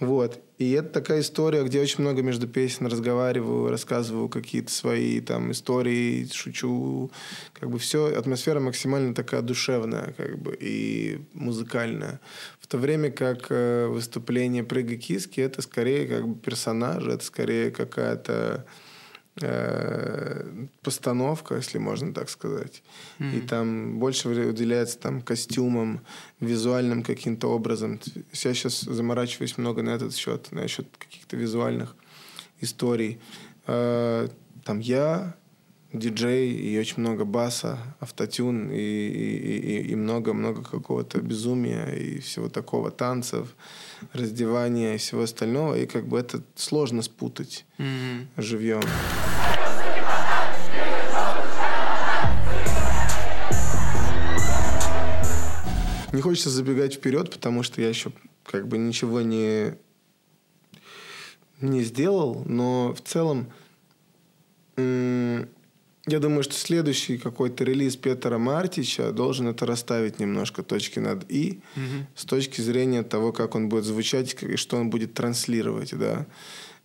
[0.00, 0.40] Вот.
[0.56, 6.26] И это такая история, где очень много между песен разговариваю, рассказываю какие-то свои там истории,
[6.32, 7.10] шучу.
[7.52, 12.18] Как бы все, атмосфера максимально такая душевная, как бы, и музыкальная.
[12.60, 17.70] В то время как э, выступление Прыга Киски это скорее как бы персонажи, это скорее
[17.70, 18.64] какая-то
[20.82, 22.82] постановка, если можно так сказать.
[23.20, 26.00] И там больше уделяется там костюмам,
[26.40, 28.00] визуальным каким-то образом.
[28.32, 31.94] Я сейчас заморачиваюсь много на этот счет, на счет каких-то визуальных
[32.60, 33.18] историй.
[33.66, 34.28] Э,
[34.64, 35.34] Там я,
[35.92, 42.48] диджей, и очень много баса, автотюн, и, и- и- и много-много какого-то безумия, и всего
[42.48, 43.56] такого, танцев,
[44.12, 45.74] раздевания и всего остального.
[45.78, 48.28] И как бы это сложно спутать Мгм.
[48.36, 48.82] живьем.
[56.20, 58.12] Не хочется забегать вперед, потому что я еще
[58.44, 59.72] как бы ничего не,
[61.62, 63.50] не сделал, но в целом
[64.76, 71.62] я думаю, что следующий какой-то релиз Петра Мартича должен это расставить немножко точки над «и»
[72.14, 76.26] с точки зрения того, как он будет звучать и что он будет транслировать, да.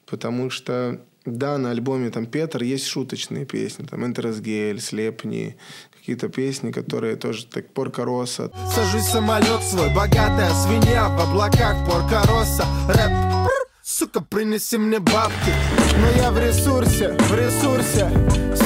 [0.05, 5.57] Потому что, да, на альбоме там Петр есть шуточные песни, там «Энтеросгель», «Слепни»,
[6.05, 8.51] какие-то песни, которые тоже так «Порка Росса».
[8.75, 13.49] Сажусь в самолет свой, богатая свинья В облаках порка росса Рэп,
[13.81, 15.51] сука, принеси мне бабки.
[15.97, 18.07] Но я в ресурсе, в ресурсе.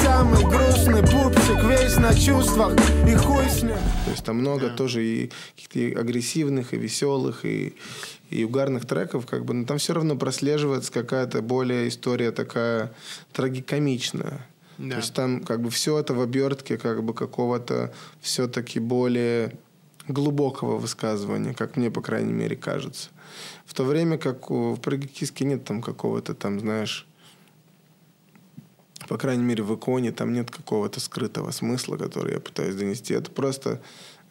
[0.02, 2.74] Самый грустный пупсик, весь на чувствах.
[3.08, 3.78] И хуй с ним.
[4.04, 7.74] То есть там много тоже и каких-то и агрессивных, и веселых, и,
[8.28, 12.92] и угарных треков, как бы, но там все равно прослеживается какая-то более история такая
[13.32, 14.46] трагикомичная.
[14.80, 14.94] Да.
[14.94, 19.58] То есть там как бы все это в обертке как бы какого-то все-таки более
[20.08, 23.10] глубокого высказывания, как мне, по крайней мере, кажется.
[23.66, 27.06] В то время как у- в «Прыгай киски» нет там какого-то там, знаешь,
[29.06, 33.12] по крайней мере, в иконе там нет какого-то скрытого смысла, который я пытаюсь донести.
[33.12, 33.82] Это просто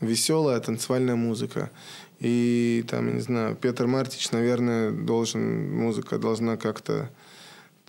[0.01, 1.69] веселая танцевальная музыка.
[2.19, 7.11] И там, я не знаю, Петр Мартич, наверное, должен, музыка должна как-то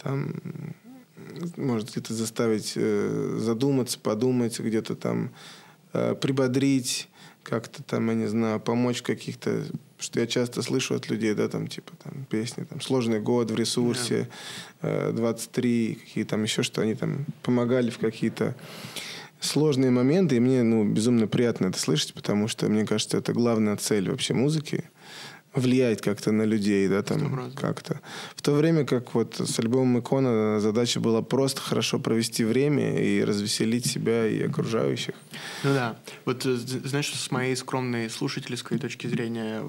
[0.02, 0.34] там,
[1.56, 5.30] может, где-то заставить э, задуматься, подумать, где-то там
[5.92, 7.08] э, прибодрить,
[7.42, 9.64] как-то там, я не знаю, помочь каких-то
[9.98, 13.54] что я часто слышу от людей, да, там, типа, там, песни, там, «Сложный год», «В
[13.54, 14.30] ресурсе»,
[14.80, 18.56] э, «23», какие там еще что, они там помогали в какие-то
[19.40, 23.76] сложные моменты, и мне, ну, безумно приятно это слышать, потому что, мне кажется, это главная
[23.76, 24.84] цель вообще музыки—
[25.54, 28.00] влиять как-то на людей, да, там как-то.
[28.36, 33.24] В то время как вот с альбомом «Икона» задача была просто хорошо провести время и
[33.24, 35.14] развеселить себя и окружающих.
[35.64, 35.96] Ну да.
[36.24, 39.64] Вот, э, знаешь, с моей скромной слушательской точки зрения,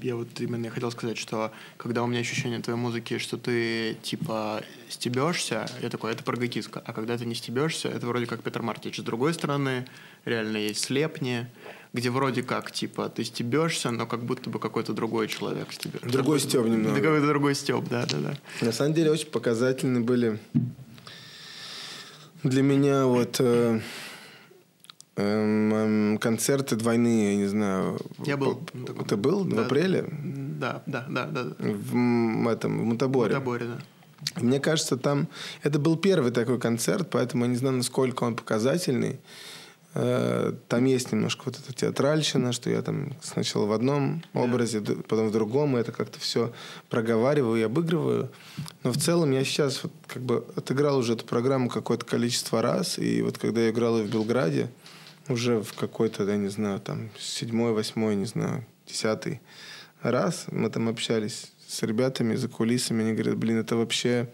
[0.00, 4.62] я вот именно хотел сказать, что когда у меня ощущение твоей музыки, что ты типа
[4.90, 6.82] стебешься, я такой, это прогокиска.
[6.84, 8.98] А когда ты не стебешься, это вроде как Петр Мартич.
[8.98, 9.86] С другой стороны,
[10.26, 11.46] реально есть слепни,
[11.94, 16.08] где вроде как, типа, ты стебешься, но как будто бы какой-то другой человек стебется.
[16.08, 17.00] Другой стеб немного.
[17.00, 18.66] Какой-то другой стеб, да, да, да.
[18.66, 20.40] На самом деле очень показательны были
[22.42, 23.80] для меня вот э,
[25.16, 28.00] э, концерты двойные, я не знаю.
[28.26, 28.60] Я был.
[29.08, 30.04] Ты был да, в апреле?
[30.10, 31.46] Да, да, да, да.
[31.60, 33.36] В этом, в Мутаборе.
[33.36, 33.78] В Мутаборе, да.
[34.42, 35.28] Мне кажется, там...
[35.62, 39.20] Это был первый такой концерт, поэтому я не знаю, насколько он показательный.
[39.96, 45.28] Э, там есть немножко вот эта театральщина, что я там сначала в одном образе, потом
[45.28, 46.52] в другом, и это как-то все
[46.90, 48.28] проговариваю и обыгрываю.
[48.82, 52.98] Но в целом я сейчас вот как бы отыграл уже эту программу какое-то количество раз,
[52.98, 54.68] и вот когда я играл ее в Белграде,
[55.28, 59.40] уже в какой-то, я не знаю, там седьмой, восьмой, не знаю, десятый
[60.02, 64.28] раз мы там общались с ребятами за кулисами, они говорят, блин, это вообще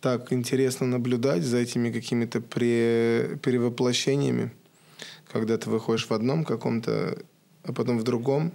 [0.00, 4.50] так интересно наблюдать за этими какими-то перевоплощениями
[5.34, 7.18] когда ты выходишь в одном каком-то,
[7.64, 8.52] а потом в другом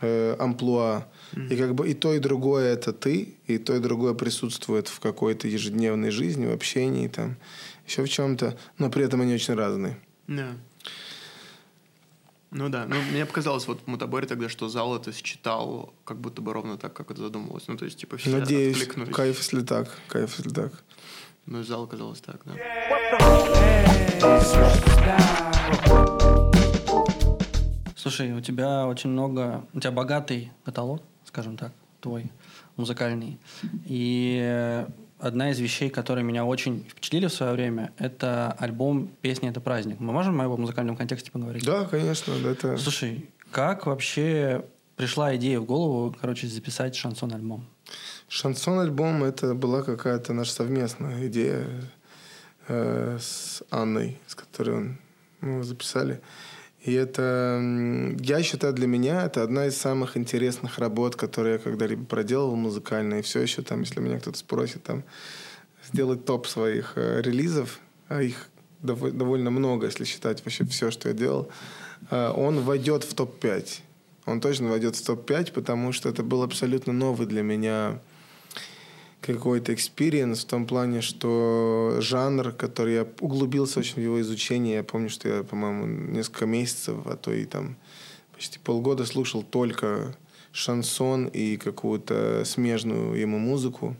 [0.00, 1.06] э, амплуа.
[1.32, 1.52] Mm-hmm.
[1.52, 4.98] И как бы и то, и другое это ты, и то, и другое присутствует в
[5.00, 7.36] какой-то ежедневной жизни, в общении, там,
[7.86, 9.98] еще в чем-то, но при этом они очень разные.
[10.26, 10.42] Да.
[10.42, 10.56] Yeah.
[12.50, 16.40] Ну да, ну мне показалось вот в Мутаборе тогда, что зал это считал как будто
[16.40, 17.68] бы ровно так, как это задумывалось.
[17.68, 20.72] Ну то есть типа все Надеюсь, кайф если так, кайф если так.
[21.46, 22.54] Ну зал оказалось так, да.
[27.94, 32.32] Слушай, у тебя очень много, у тебя богатый каталог, скажем так, твой
[32.76, 33.38] музыкальный.
[33.84, 34.84] И
[35.20, 40.00] одна из вещей, которые меня очень впечатлили в свое время, это альбом «Песня– это праздник».
[40.00, 41.64] Мы можем о его музыкальном контексте поговорить?
[41.64, 42.32] Да, конечно.
[42.32, 42.76] Это...
[42.76, 44.64] Слушай, как вообще
[44.96, 47.64] пришла идея в голову, короче, записать шансон-альбом?
[48.28, 51.66] Шансон-альбом– это была какая-то наша совместная идея
[52.68, 54.98] э, с Анной, с которой
[55.40, 56.20] мы его записали.
[56.82, 57.60] И это,
[58.20, 63.16] я считаю, для меня это одна из самых интересных работ, которые я когда-либо проделал музыкально.
[63.16, 65.04] И все еще там, если меня кто-то спросит, там,
[65.84, 68.48] сделать топ своих э, релизов, а их
[68.82, 71.48] дов- довольно много, если считать вообще все, что я делал,
[72.10, 73.80] э, он войдет в топ-5.
[74.26, 78.00] Он точно войдет в топ-5, потому что это был абсолютно новый для меня
[79.20, 84.84] какой-то experience в том плане, что жанр, который я углубился очень в его изучение, я
[84.84, 87.76] помню, что я, по-моему, несколько месяцев, а то и там
[88.32, 90.14] почти полгода слушал только
[90.52, 93.96] шансон и какую-то смежную ему музыку,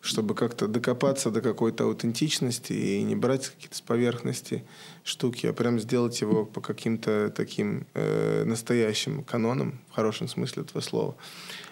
[0.00, 4.64] чтобы как-то докопаться до какой-то аутентичности и не брать какие-то с поверхности
[5.04, 10.80] штуки, а прям сделать его по каким-то таким э, настоящим канонам, в хорошем смысле этого
[10.80, 11.16] слова.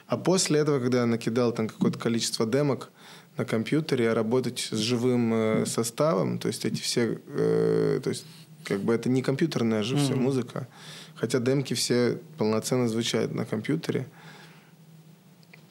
[0.07, 2.91] А после этого, когда я накидал там какое-то количество демок
[3.37, 8.25] на компьютере, а работать с живым э, составом, то есть эти все, э, то есть
[8.65, 10.05] как бы это не компьютерная же mm-hmm.
[10.05, 10.69] все музыка,
[11.15, 14.07] хотя демки все полноценно звучат на компьютере.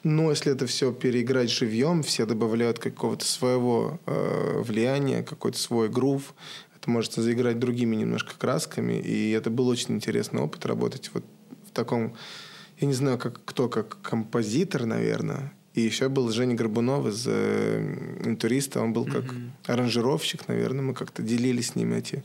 [0.02, 6.34] Но если это все переиграть живьем, все добавляют какого-то своего э, влияния, какой-то свой грув,
[6.78, 11.24] это может заиграть другими немножко красками, и это был очень интересный опыт работать вот
[11.68, 12.14] в таком
[12.78, 15.52] я не знаю, как, кто, как композитор, наверное.
[15.74, 18.80] И еще был Женя Горбунов из э, «Интуриста».
[18.80, 19.50] Он был как mm-hmm.
[19.66, 20.82] аранжировщик, наверное.
[20.82, 22.24] Мы как-то делили с ним эти,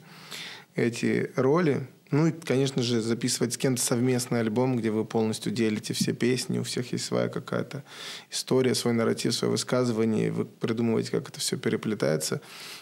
[0.75, 1.87] эти роли.
[2.11, 6.59] Ну и, конечно же, записывать с кем-то совместный альбом, где вы полностью делите все песни,
[6.59, 7.85] у всех есть своя какая-то
[8.29, 12.41] история, свой нарратив, свое высказывание, и вы придумываете, как это все переплетается.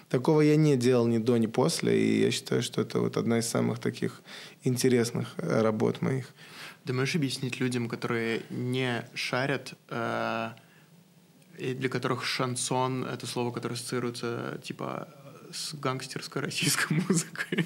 [0.10, 3.38] Такого я не делал ни до, ни после, и я считаю, что это вот одна
[3.38, 4.24] из самых таких
[4.64, 6.34] интересных э, работ моих.
[6.86, 10.52] Ты можешь объяснить людям, которые не шарят, э,
[11.58, 15.08] и для которых шансон— это слово, которое ассоциируется, типа,
[15.52, 17.66] с гангстерской российской музыкой?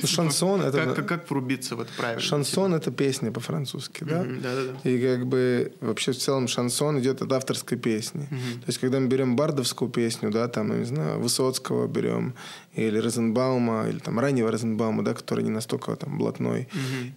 [0.00, 0.84] Ну, шансон это...
[0.84, 2.20] Как, как, как врубиться в это правильно?
[2.20, 4.22] Шансон это песня по-французски, да?
[4.22, 4.90] Мгм, Да-да-да.
[4.90, 8.26] И как бы вообще в целом шансон идет от авторской песни.
[8.30, 12.34] То есть, когда мы берем бардовскую песню, да, там, я не знаю, Высоцкого берем,
[12.74, 16.68] или Розенбаума, или там раннего Розенбаума, да, который не настолько там блатной,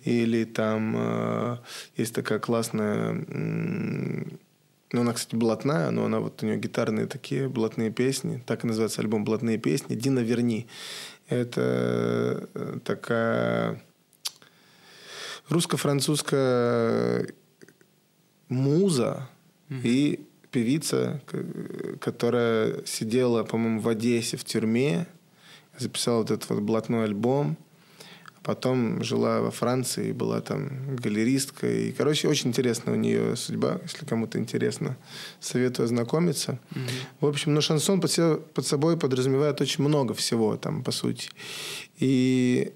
[0.03, 1.57] или там э,
[1.97, 4.39] есть такая классная, м,
[4.91, 8.67] ну, она, кстати, блатная, но она вот у нее гитарные такие блатные песни, так и
[8.67, 10.67] называется альбом «Блатные песни», Дина Верни.
[11.29, 13.81] Это э, такая
[15.47, 17.27] русско-французская
[18.49, 19.29] муза
[19.69, 21.21] и певица,
[22.01, 25.07] которая сидела, по-моему, в Одессе в тюрьме,
[25.77, 27.57] записала вот этот вот блатной альбом,
[28.43, 31.89] потом жила во Франции, была там галеристкой.
[31.89, 34.97] И, короче, очень интересная у нее судьба, если кому-то интересно.
[35.39, 36.57] Советую ознакомиться.
[37.19, 41.29] В общем, но шансон под, се- под собой подразумевает очень много всего, там, по сути.
[41.99, 42.71] И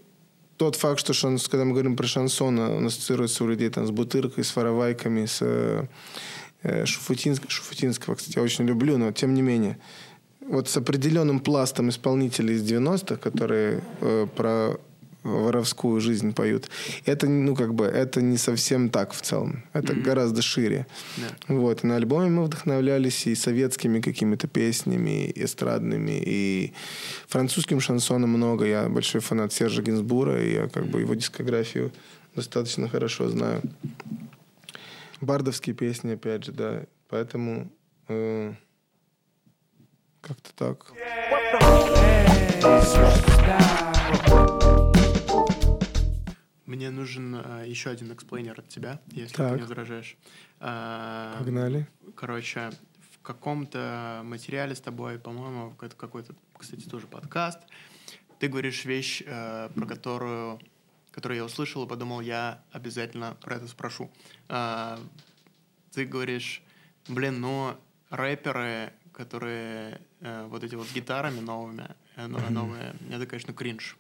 [0.58, 3.92] тот факт, что шанс, когда мы говорим про шансон, он ассоциируется у людей там, с
[3.92, 5.86] бутыркой, с воровайками, с э,
[6.64, 9.78] э, Шуфутинск- Шуфутинского, кстати, я очень люблю, но тем не менее.
[10.48, 14.78] Вот с определенным пластом исполнителей из 90-х, которые э, про
[15.26, 16.70] воровскую жизнь поют,
[17.06, 19.64] это, ну, как бы, это не совсем так в целом.
[19.74, 20.86] Это гораздо шире.
[21.48, 21.84] Вот.
[21.84, 26.74] И на альбоме мы вдохновлялись и советскими какими-то песнями, и эстрадными, и
[27.28, 28.66] французским шансоном много.
[28.66, 31.92] Я большой фанат Сержа Гинсбура, и я как бы его дискографию
[32.36, 33.62] достаточно хорошо знаю.
[35.22, 36.84] Бардовские песни, опять же, да.
[37.10, 37.72] Поэтому
[38.08, 38.54] э,
[40.22, 40.94] как-то так.
[46.66, 49.52] Мне нужен э, еще один explainer от тебя, если Так.
[49.52, 50.18] ты не возражаешь.
[50.60, 51.88] А, Погнали.
[52.16, 52.72] Короче,
[53.14, 57.60] в каком-то материале с тобой, по-моему, это какой-то, кстати, тоже подкаст,
[58.40, 60.60] ты говоришь вещь, э, про которую,
[61.12, 64.10] которую я услышал и подумал, я обязательно про это спрошу.
[64.50, 65.00] А,
[65.92, 66.64] ты говоришь,
[67.08, 67.76] блин, ну,
[68.10, 73.98] рэперы, которые э, вот эти вот с гитарами новыми, э, но- новые, это, конечно, кринж.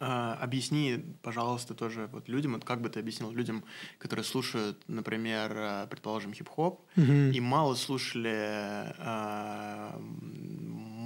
[0.00, 3.64] А, объясни, пожалуйста, тоже вот людям, вот как бы ты объяснил людям,
[3.98, 10.02] которые слушают, например, э, предположим, хип-хоп, и мало слушали м,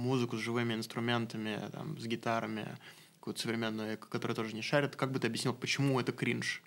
[0.03, 2.77] музыку с живыми инструментами, там, с гитарами,
[3.19, 6.61] какую-то современную, которая тоже не шарит, как бы ты объяснил, почему это кринж?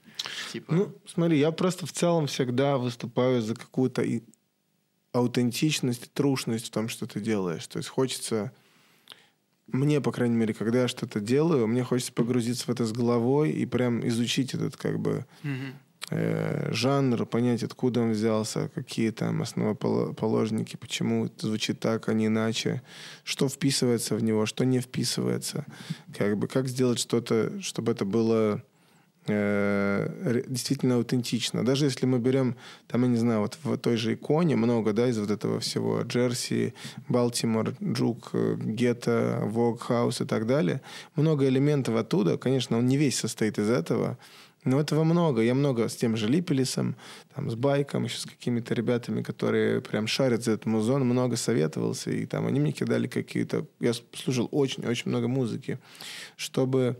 [0.52, 4.02] Типа, Ну, смотри, я просто в целом всегда выступаю за какую-то
[5.12, 7.66] аутентичность, трушность в том, что ты делаешь.
[7.66, 8.52] То есть хочется...
[9.68, 13.50] Мне, по крайней мере, когда я что-то делаю, мне хочется погрузиться в это с головой
[13.50, 15.26] и прям изучить этот как бы
[16.10, 22.26] э, жанр, понять, откуда он взялся, какие там основоположники, почему это звучит так, а не
[22.26, 22.82] иначе,
[23.24, 25.66] что вписывается в него, что не вписывается,
[26.16, 28.62] как бы как сделать что-то, чтобы это было
[29.26, 31.64] действительно аутентично.
[31.64, 32.56] Даже если мы берем,
[32.86, 36.02] там, я не знаю, вот в той же иконе много, да, из вот этого всего,
[36.02, 36.74] Джерси,
[37.08, 40.80] Балтимор, Джук, э, Гетто, Вог, Хаус и так далее,
[41.16, 44.18] много элементов оттуда, конечно, он не весь состоит из этого,
[44.64, 45.42] но этого много.
[45.42, 46.96] Я много с тем же Липелисом,
[47.34, 52.10] там, с Байком, еще с какими-то ребятами, которые прям шарят за этот музон, много советовался,
[52.10, 53.66] и там они мне кидали какие-то...
[53.80, 55.78] Я слушал очень-очень много музыки,
[56.36, 56.96] чтобы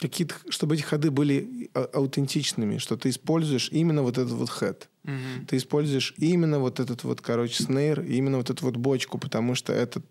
[0.00, 4.88] какие-то, чтобы эти ходы были а- аутентичными, что ты используешь именно вот этот вот хэт.
[5.04, 5.46] Мгм.
[5.46, 9.72] Ты используешь именно вот этот вот, короче, снейр, именно вот эту вот бочку, потому что
[9.72, 10.02] это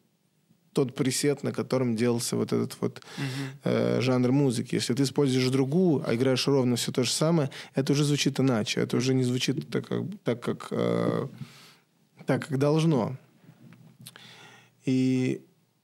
[0.74, 3.02] тот пресет, на котором делался вот этот вот
[3.64, 4.76] э, жанр музыки.
[4.76, 8.82] Если ты используешь другую, а играешь ровно все то же самое, это уже звучит иначе.
[8.82, 11.28] Это уже не звучит так, как, так, как, э,
[12.26, 13.16] так, как должно.
[14.86, 15.42] И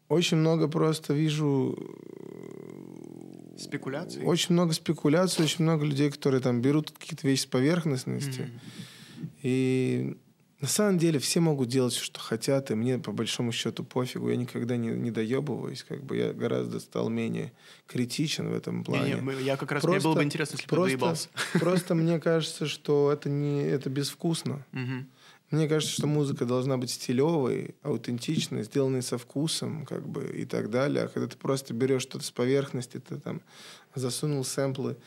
[0.07, 1.77] очень много просто вижу
[3.59, 4.23] Спекуляции?
[4.23, 8.49] очень много спекуляций, очень много людей, которые там берут какие-то вещи с поверхностности.
[9.41, 10.17] И
[10.61, 14.29] на самом деле все могут делать все, что хотят, и мне по большому счету пофигу.
[14.29, 15.83] Я никогда не, не доебываюсь.
[15.83, 17.53] Как бы я гораздо стал менее
[17.87, 19.13] критичен в этом Не, плане.
[19.15, 21.29] не, мы- я как раз, мне было бы интересно, если бы просто, доебался.
[21.53, 24.65] просто мне кажется, что это не это безвкусно.
[24.73, 25.07] Мгм.
[25.51, 30.69] Мне кажется, что музыка должна быть стилевой, аутентичной, сделанной со вкусом, как бы, и так
[30.69, 31.05] далее.
[31.05, 33.41] А когда ты просто берешь что-то с поверхности, ты там
[33.95, 34.97] засунул сэмплы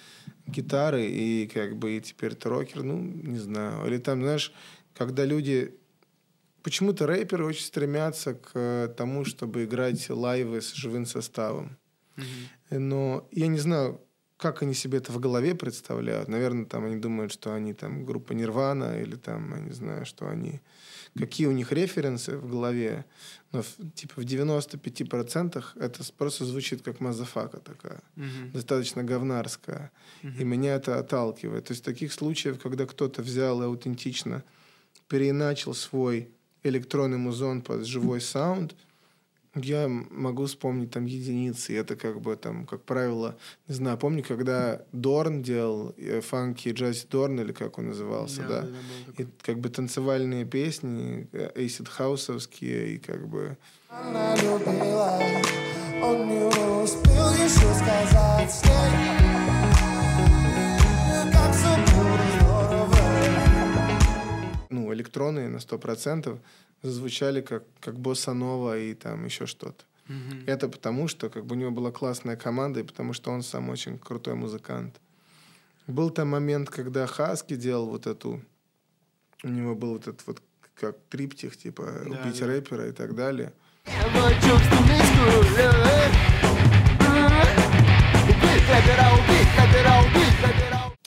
[0.46, 3.86] гитары, и как бы и теперь ты рокер, ну, не знаю.
[3.86, 4.52] Или там, знаешь,
[4.94, 5.74] когда люди...
[6.64, 11.76] Почему-то рэперы очень стремятся к э, тому, чтобы играть лайвы с живым составом.
[12.70, 14.00] Но я не знаю,
[14.42, 16.28] как они себе это в голове представляют.
[16.28, 20.28] Наверное, там они думают, что они там группа Нирвана или там, я не знаю, что
[20.28, 20.60] они...
[21.16, 23.04] Какие у них референсы в голове.
[23.52, 28.00] Но в, типа в 95% это просто звучит как motherfucker такая.
[28.16, 28.50] Мгм.
[28.52, 29.92] Достаточно говнарская.
[30.22, 31.66] И меня это отталкивает.
[31.66, 34.42] То есть таких случаев, когда кто-то взял и аутентично
[35.06, 36.30] переиначил свой
[36.64, 38.74] электронный музон под живой саунд,
[39.54, 41.72] я могу вспомнить там единицы.
[41.72, 43.36] И Это как бы там, как правило,
[43.68, 48.62] не знаю, помню, когда Дорн делал э, funky jazz Дорн, или как он назывался, да?
[48.62, 49.24] такой.
[49.24, 53.56] И как бы танцевальные песни, эйсид хаусовские, и как бы
[53.88, 55.20] Она любила,
[56.02, 56.44] он не
[56.82, 59.51] успел еще сказать с ней.
[65.02, 66.38] Электронные на 100%
[66.82, 69.84] зазвучали как, как босса нова и там еще что-то.
[70.08, 70.44] Мгм.
[70.46, 73.68] Это потому, что как бы у него была классная команда, и потому что он сам
[73.68, 75.00] очень крутой музыкант.
[75.86, 78.40] Был там момент, когда Хаски делал вот эту...
[79.44, 80.42] У него был вот этот вот
[80.74, 82.46] как триптих, типа «Убить да.
[82.46, 83.52] рэпера» и так далее.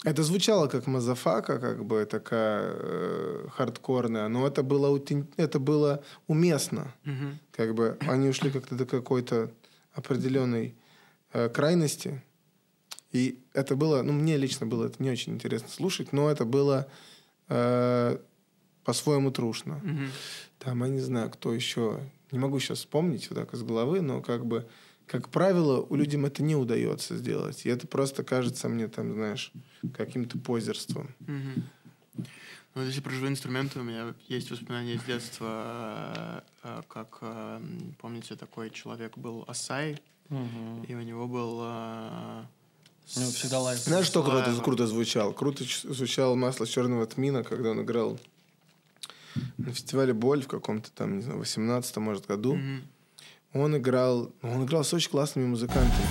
[0.06, 6.04] Это звучало как motherfucker, как бы такая э, хардкорная, но это было, аутен- это было
[6.28, 6.94] уместно.
[7.04, 7.40] Мгм.
[7.52, 9.52] Как бы они ушли как-то до какой-то
[9.94, 10.76] определенной
[11.34, 12.22] э, крайности.
[13.12, 16.88] И это было, ну, мне лично было это не очень интересно слушать, но это было
[17.50, 18.18] э,
[18.84, 19.80] по-своему трушно.
[19.84, 20.10] Мгм.
[20.60, 22.00] Там, я не знаю, кто еще,
[22.32, 24.68] не могу сейчас вспомнить вот так из головы, но как бы,
[25.08, 27.66] как правило, у людям это не удается сделать.
[27.66, 29.52] И это просто кажется мне, там, знаешь,
[29.94, 31.14] каким-то позерством.
[31.28, 37.20] Ну, вот если про живые инструменты, у меня есть воспоминания из детства, э, э, как,
[37.22, 37.62] э,
[38.02, 41.60] помните, такой человек был Асай, и у него был...
[43.16, 43.80] У него всегда live.
[43.80, 45.32] Знаешь, что круто, круто звучал?
[45.32, 48.20] Круто звучало масло черного тмина, когда он играл
[49.58, 52.56] на фестивале Боль в каком-то там, не знаю, 18 может, году.
[52.56, 52.82] Мгм.
[53.56, 56.06] Он играл, он играл с очень классными музыкантами.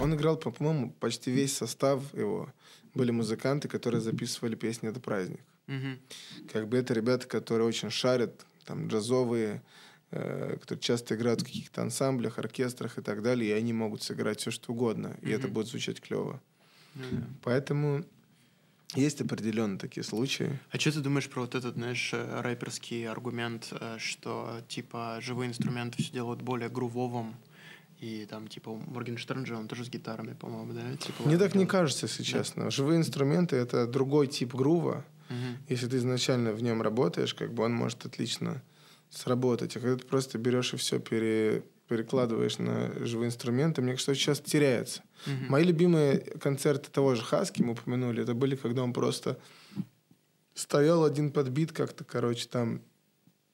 [0.00, 2.48] Он играл, по- по-моему, почти весь состав его.
[2.94, 5.40] Были музыканты, которые записывали песни «Это праздник».
[5.66, 5.98] Мгм.
[6.52, 9.62] Как бы это ребята, которые очень шарят, там, джазовые,
[10.10, 14.40] э, которые часто играют в каких-то ансамблях, оркестрах и так далее, и они могут сыграть
[14.40, 16.40] все, что угодно, и это будет звучать клево.
[16.94, 17.24] Ну да.
[17.42, 18.04] Поэтому
[18.94, 20.58] есть определенно такие случаи.
[20.70, 25.48] А что ты думаешь про вот этот, знаешь, э, рэперский аргумент, э, что, типа, живые
[25.50, 27.36] инструменты все делают более грувовым,
[28.00, 30.96] и там, типа, Моргенштерн же, он тоже с гитарами, по-моему, да?
[30.96, 31.70] Типа, Мне так не делает.
[31.70, 32.70] кажется, если честно.
[32.70, 35.04] Живые инструменты— это другой тип грува.
[35.30, 35.58] Мгм.
[35.68, 38.62] Если ты изначально в нем работаешь, как бы он может отлично
[39.10, 39.76] сработать.
[39.76, 44.40] А когда ты просто берешь и все пере, перекладываешь на живые инструменты, мне кажется, сейчас
[44.40, 45.02] теряется.
[45.26, 45.46] Мгм.
[45.48, 49.38] Мои любимые концерты того же Хаски, мы упомянули, это были, когда он просто
[50.54, 52.80] стоял один подбит как-то, короче, там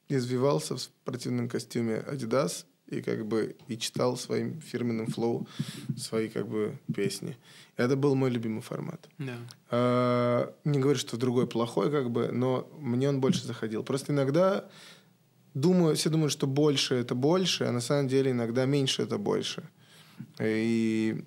[0.09, 5.47] извивался в спортивном костюме Adidas и как бы и читал своим фирменным флоу
[5.97, 7.37] свои как бы песни.
[7.76, 9.09] Это был мой любимый формат.
[9.18, 9.37] Да.
[9.70, 13.85] А, Не говорю, что другой плохой, как бы, но мне он больше заходил.
[13.85, 14.68] Просто иногда
[15.55, 19.62] думаю, все думают, что больше это больше, а на самом деле иногда меньше это больше.
[20.38, 21.24] И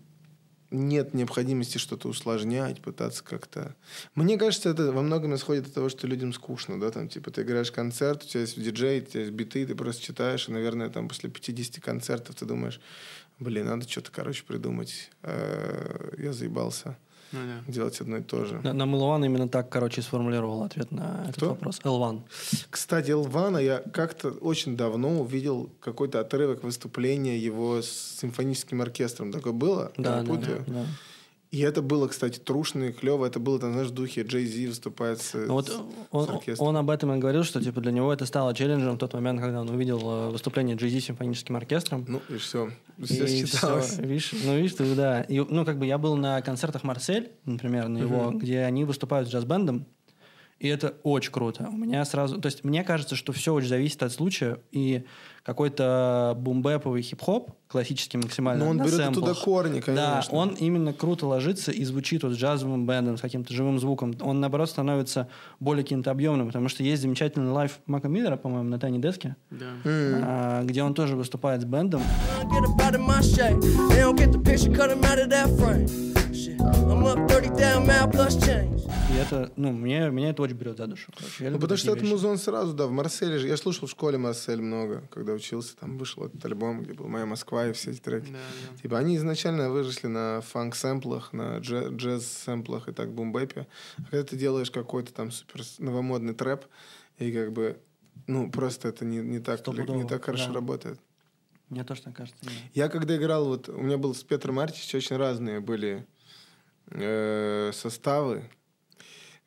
[0.71, 3.75] нет необходимости что-то усложнять, пытаться как-то...
[4.15, 7.43] Мне кажется, это во многом исходит от того, что людям скучно, да, там, типа, ты
[7.43, 10.89] играешь концерт, у тебя есть диджей, у тебя есть биты, ты просто читаешь, и, наверное,
[10.89, 12.81] там, после 50 концертов ты думаешь,
[13.39, 15.11] блин, надо что-то, короче, придумать.
[15.21, 16.97] Э, Я заебался
[17.33, 17.71] Ну да.
[17.71, 18.59] делать одно и то же.
[18.63, 21.49] На, нам Илван именно так, короче, сформулировал ответ на этот Кто?
[21.49, 21.81] вопрос.
[21.83, 22.21] Элван.
[22.69, 27.89] Кстати, Элвана я как-то очень давно увидел какой-то отрывок выступления его с
[28.21, 29.31] симфоническим оркестром.
[29.31, 29.91] Такое было?
[29.97, 30.63] Я Да, да, путаю?
[30.67, 30.85] да.
[31.53, 33.27] И это было, кстати, трушно и клево.
[33.27, 35.79] Это было, там, знаешь, в духе Джей Зи выступает с, Ну вот с-
[36.09, 38.97] он, с он об этом и говорил, что типа для него это стало челленджем в
[38.97, 42.05] тот момент, когда он увидел э, выступление Джей-Зи с симфоническим оркестром.
[42.07, 42.71] Ну, и все.
[42.97, 43.85] И Все считалось.
[43.91, 44.01] всё.
[44.07, 45.21] Видишь, ну, видишь, ты, да.
[45.21, 49.29] И, ну, как бы я был на концертах Марселя, например, на его, где они выступают
[49.29, 49.85] с джаз-бендом,
[50.63, 51.67] и это очень круто.
[51.69, 52.39] У меня сразу...
[52.39, 55.03] То есть мне кажется, что все очень зависит от случая, и
[55.43, 60.37] какой-то бумбэповый хип-хоп, классический максимально, Но он берет сэмплах, оттуда корни, Да, конечно.
[60.37, 64.15] он именно круто ложится и звучит вот с джазовым бендом, с каким-то живым звуком.
[64.21, 65.27] Он, наоборот, становится
[65.59, 69.65] более каким-то объемным, потому что есть замечательный live Мака Миллера, по-моему, на Tiny Desk'е, Да.
[69.83, 72.01] а, где он тоже выступает с бендом.
[76.57, 77.03] Get up out of my shape.
[77.03, 77.23] They don't get the picture, cut 'em out of that frame.
[77.23, 78.79] Shit, I'm up 30 down, mad plus change.
[79.11, 81.11] И это, ну, мне, меня это очень берет за душу.
[81.15, 81.43] короче.
[81.43, 82.13] Я Ну, потому что такие это вещи.
[82.13, 83.47] музон сразу, да, в Марселе же.
[83.47, 85.75] Я слушал в школе Марсель много, когда учился.
[85.77, 88.31] Там вышел этот альбом, где был «Моя Москва» и все эти треки.
[88.31, 88.37] Да,
[88.71, 88.81] да.
[88.81, 93.67] Типа они изначально выросли на фанк-сэмплах, на джаз-сэмплах и так бумбэпе.
[93.97, 96.65] А когда ты делаешь какой-то там супер новомодный трэп,
[97.19, 97.77] и как бы,
[98.27, 100.53] ну, просто это не, не, так, не так хорошо да.
[100.55, 100.99] работает.
[101.69, 102.39] Мне тоже так кажется.
[102.43, 102.51] да.
[102.73, 106.05] Я когда играл, вот у меня был с Петром Мартич очень разные были
[106.91, 108.43] э, составы.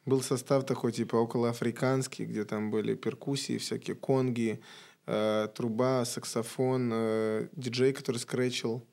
[0.04, 4.60] Был состав такой, типа, околоафриканский, где там были перкуссии, всякие конги,
[5.06, 8.84] э, труба, саксофон, э, диджей, который скретчил.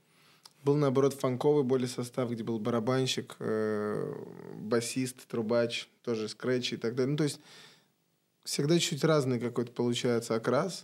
[0.63, 4.13] Был, наоборот, фанковый более состав, где был барабанщик, э,
[4.55, 7.11] басист, трубач, тоже скретч и так далее.
[7.11, 7.39] Ну, то есть
[8.43, 10.83] всегда чуть разный какой-то получается окрас.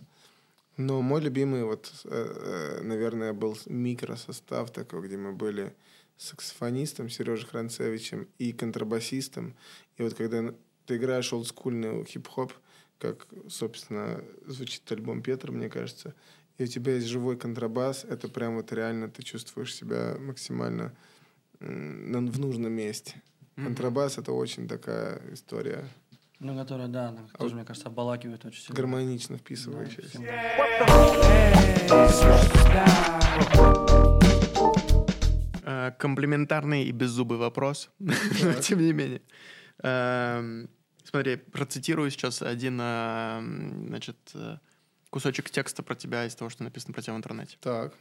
[0.76, 5.74] Но мой любимый, вот, э, э, наверное, был микросостав такой, где мы были
[6.20, 9.56] саксофонистом Сережей Хранцевичем и контрабасистом.
[9.96, 10.54] И вот когда
[10.84, 12.52] ты играешь олдскульный хип-хоп,
[12.98, 16.14] как, собственно, звучит альбом Петра, мне кажется,
[16.58, 20.94] и у тебя есть живой контрабас, это прям вот реально ты чувствуешь себя максимально
[21.58, 23.22] в нужном месте.
[23.56, 25.88] Контрабас— это очень такая история
[26.38, 28.76] Ну, которая, да, она тоже, мне кажется, обволакивает очень сильно.
[28.76, 30.18] гармонично вписывающаяся.
[33.48, 34.09] Всем
[35.70, 39.22] Э, Комплиментарный и беззубый вопрос, но тем не менее.
[39.82, 40.68] Эм,
[41.04, 43.40] Смотри, процитирую сейчас один э,
[43.88, 44.58] значит, э,
[45.10, 47.56] кусочек текста про тебя из того, что написано про тебя в интернете.
[47.60, 47.94] Так.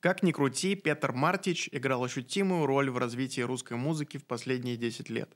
[0.00, 5.08] Как ни крути, Петр Мартич играл ощутимую роль в развитии русской музыки в последние 10
[5.08, 5.30] лет.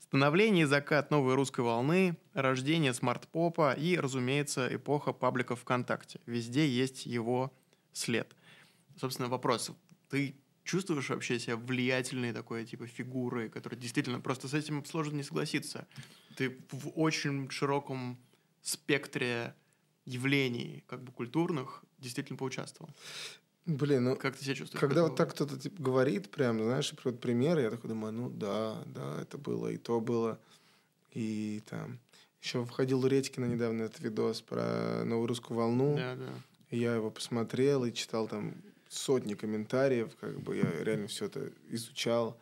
[0.00, 6.20] Становление и закат новой русской волны, рождение смарт-попа и, разумеется, эпоха пабликов ВКонтакте.
[6.26, 7.52] Везде есть его
[7.92, 8.34] след.
[8.96, 9.70] Собственно, вопрос.
[10.08, 10.34] Ты
[10.68, 14.20] чувствуешь вообще себя влиятельной такой, типа, фигурой, которая действительно...
[14.20, 15.86] Просто с этим сложно не согласиться.
[16.36, 18.18] Ты в очень широком
[18.60, 19.54] спектре
[20.04, 22.94] явлений, как бы, культурных, действительно поучаствовал.
[23.64, 24.80] Блин, ну, Как ты себя чувствуешь?
[24.80, 28.28] Когда вот так кто-то типа, говорит, прям, знаешь, и приводит примеры, я такой думаю, ну
[28.28, 30.38] да, да, это было, и то было.
[31.12, 31.98] И там
[32.42, 35.96] еще входил у Редькина недавно этот видос про новую русскую волну.
[35.96, 36.28] Да, да.
[36.70, 38.54] Я его посмотрел и читал там
[38.88, 42.38] сотни комментариев, как бы я реально все это изучал.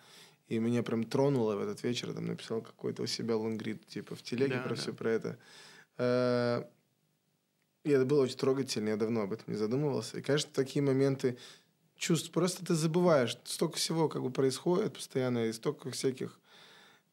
[0.49, 4.23] И меня прям тронуло в этот вечер, там написал какой-то у себя лонгрид, типа в
[4.23, 4.75] телеге Да, про да.
[4.77, 5.39] все про это.
[5.99, 6.65] Э,
[7.85, 10.19] И это было очень трогательно, я давно об этом не задумывался.
[10.19, 11.39] И, конечно, такие моменты
[11.97, 16.39] чувств, просто ты забываешь, столько всего как бы происходит постоянно, и столько всяких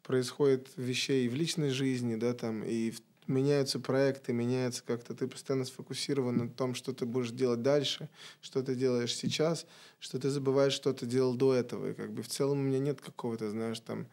[0.04, 5.66] происходит вещей в личной жизни, да, там, и в- меняются проекты, меняется как-то, ты постоянно
[5.66, 8.10] сфокусирован на том, что ты будешь делать дальше,
[8.42, 9.66] что ты делаешь сейчас,
[10.00, 12.80] что ты забываешь, что ты делал до этого, и как бы в целом у меня
[12.80, 14.08] нет какого-то, знаешь, там,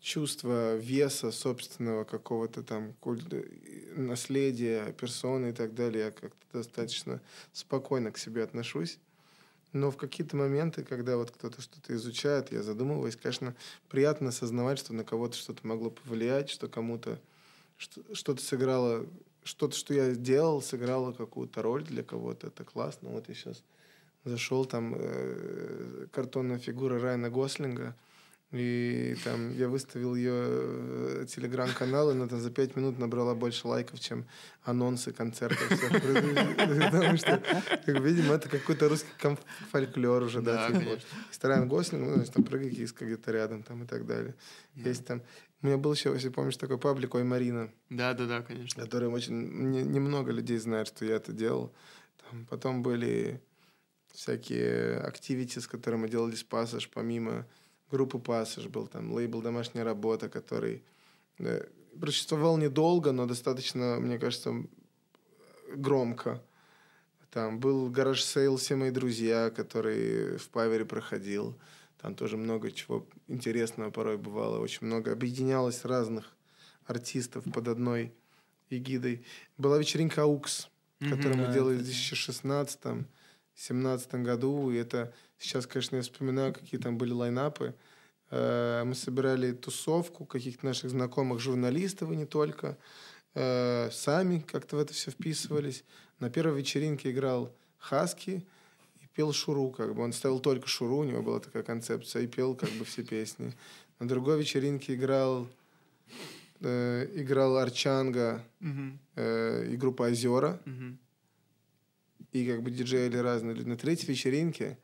[0.00, 6.06] чувства веса собственного какого-то там куль- э, наследия персоны и так далее.
[6.06, 7.20] Я как-то достаточно
[7.52, 8.98] спокойно к себе отношусь.
[9.72, 13.54] Но в какие-то моменты, когда вот кто-то что-то изучает, я задумываюсь, конечно,
[13.90, 17.20] приятно осознавать, что на кого-то что-то могло повлиять, что кому-то
[17.78, 19.06] что-то сыграло,
[19.44, 22.48] что-то, что я делал, сыграло какую-то роль для кого-то.
[22.48, 23.10] Это классно.
[23.10, 23.62] Вот я сейчас
[24.24, 27.96] зашел, там э, картонная фигура Райана Гослинга,
[28.50, 33.68] и там я выставил ее э, телеграм-канал, и она там за пять минут набрала больше
[33.68, 34.26] лайков, чем
[34.62, 35.68] анонсы концертов.
[35.68, 37.42] Потому что,
[37.84, 39.10] как видим, это какой-то русский
[39.70, 40.98] фольклор уже, да, типа.
[41.42, 44.34] Райан Гослинг, ну, там прыгай киска где-то рядом там и так далее.
[44.74, 45.22] Есть там...
[45.60, 48.82] У меня был еще, если помнишь, такой паблик «Ой, Марина», Да, да, да, конечно.
[48.82, 49.34] который очень...
[49.70, 51.72] не- Немного людей знает, что я это делал.
[52.48, 53.40] Потом были
[54.12, 57.44] всякие activity, с которыми мы делали с Пассаж, помимо
[57.90, 60.82] группы Пассаж был там лейбл «Домашняя работа», который
[61.38, 61.66] э,
[61.98, 64.54] просуществовал недолго, но достаточно, мне кажется,
[65.74, 66.42] громко.
[67.30, 71.58] Там был garage sale «Все мои друзья», который в Power'е проходил.
[72.00, 74.60] Там тоже много чего интересного порой бывало.
[74.60, 76.36] Очень много объединялось разных
[76.86, 78.14] артистов под одной
[78.70, 79.24] эгидой.
[79.58, 80.68] Была вечеринка «Аукс»,
[81.00, 83.04] которую мы да, делали в кстати.
[83.58, 84.70] 2016-2017 году.
[84.70, 87.74] И это сейчас, конечно, я вспоминаю, какие там были лайнапы.
[88.30, 92.76] Э, Мы собирали тусовку каких-то наших знакомых журналистов и не только.
[93.34, 95.84] Э, Сами как-то в это все вписывались.
[96.20, 98.44] На первой вечеринке играл Хаски
[99.00, 99.70] и пел Шуру.
[99.70, 100.02] Как бы.
[100.02, 103.54] Он ставил только Шуру, у него была такая концепция, и пел как бы все песни.
[103.98, 105.48] На другой вечеринке играл,
[106.60, 108.44] э, играл Арчанга
[109.16, 110.60] э, и группа «Озера»
[112.32, 113.68] и как бы диджеи разные люди.
[113.68, 114.76] На третьей вечеринке,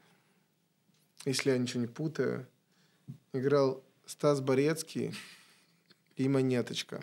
[1.24, 2.46] если я ничего не путаю,
[3.32, 5.14] играл Стас Борецкий
[6.16, 7.02] и монеточка.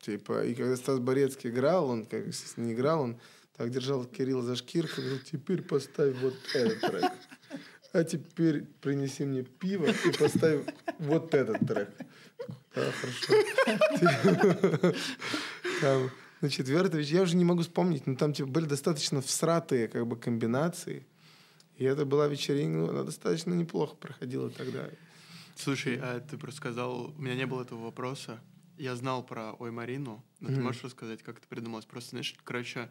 [0.00, 2.24] Типа, и когда Стас Борецкий играл, он, как
[2.56, 3.20] не играл, он
[3.56, 7.12] так держал Кирилла за шкирку, говорил, теперь поставь вот этот трек.
[7.92, 10.62] А теперь принеси мне пиво и поставь
[10.98, 11.90] вот этот трек.
[12.74, 13.32] Да, хорошо.
[15.80, 16.10] Там,
[16.40, 20.06] на четвертый вечер, я уже не могу вспомнить, но там типа, были достаточно всратые как
[20.06, 21.06] бы комбинации.
[21.76, 24.88] И это была вечеринка, ну, она достаточно неплохо проходила тогда.
[25.56, 28.40] Слушай, а ты просто сказал, у меня не было этого вопроса.
[28.76, 30.64] Я знал про Ой Марину, но ты Мгм.
[30.64, 31.84] можешь рассказать, как это придумалось?
[31.84, 32.90] Просто, знаешь, короче,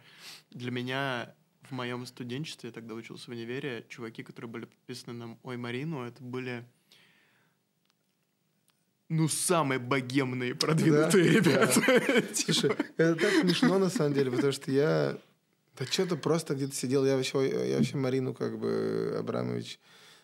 [0.51, 5.37] для меня в моем студенчестве, я тогда учился в универе, чуваки, которые были подписаны на
[5.43, 6.65] Ой Марину, это были
[9.09, 12.21] ну, самые богемные, продвинутые Да, ребята.
[12.33, 15.17] Типа, Слушай, это так смешно на самом деле, потому что я...
[15.77, 17.05] Да что-то просто где-то сидел.
[17.05, 19.79] Я вообще, я вообще Марину как бы Абрамович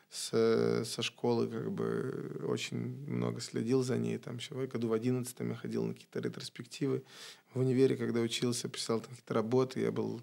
[0.09, 2.77] с, со школы как бы очень
[3.07, 4.17] много следил за ней.
[4.17, 7.03] Там еще в году в одиннадцатом я ходил на какие-то ретроспективы.
[7.53, 9.79] В универе, когда учился, писал там какие-то работы.
[9.79, 10.21] Я был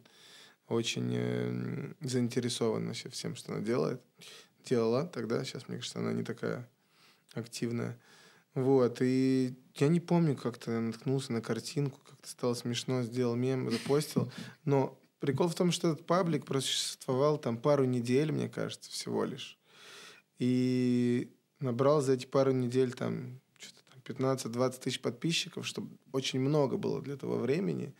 [0.69, 4.01] очень э, заинтересован вообще всем, что она делает.
[4.65, 5.45] Делала тогда.
[5.45, 6.69] Сейчас, мне кажется, она не такая
[7.35, 7.99] активная.
[8.55, 14.33] Вот, и я не помню, как-то наткнулся на картинку, как-то стало смешно, сделал мем, запостил.
[14.65, 19.59] Но прикол в том, что этот паблик просуществовал там пару недель, мне кажется, всего лишь.
[20.39, 26.77] И набрал за эти пару недель там что-то там 15-20 тысяч подписчиков, что очень много
[26.77, 27.95] было для того времени.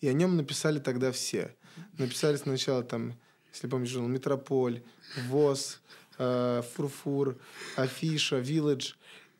[0.00, 1.54] И о нем написали тогда все.
[1.98, 3.14] Написали сначала там,
[3.52, 4.82] если помнишь, журнал «Метрополь»,
[5.28, 5.80] «ВОЗ»,
[6.18, 7.38] э, «Фурфур»,
[7.76, 8.94] «Афиша», «Вилледж»,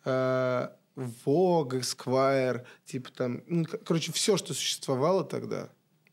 [0.05, 5.71] э, Vogue, Esquire, типа там, ну, короче, все, что существовало тогда,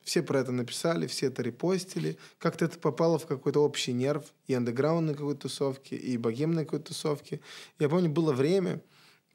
[0.08, 2.18] все про это написали, все это репостили.
[2.39, 7.41] Как-то это попало в какой-то общий нерв и андеграундной какой-то тусовки, и богемной какой-то тусовки.
[7.78, 8.82] Я помню, было время,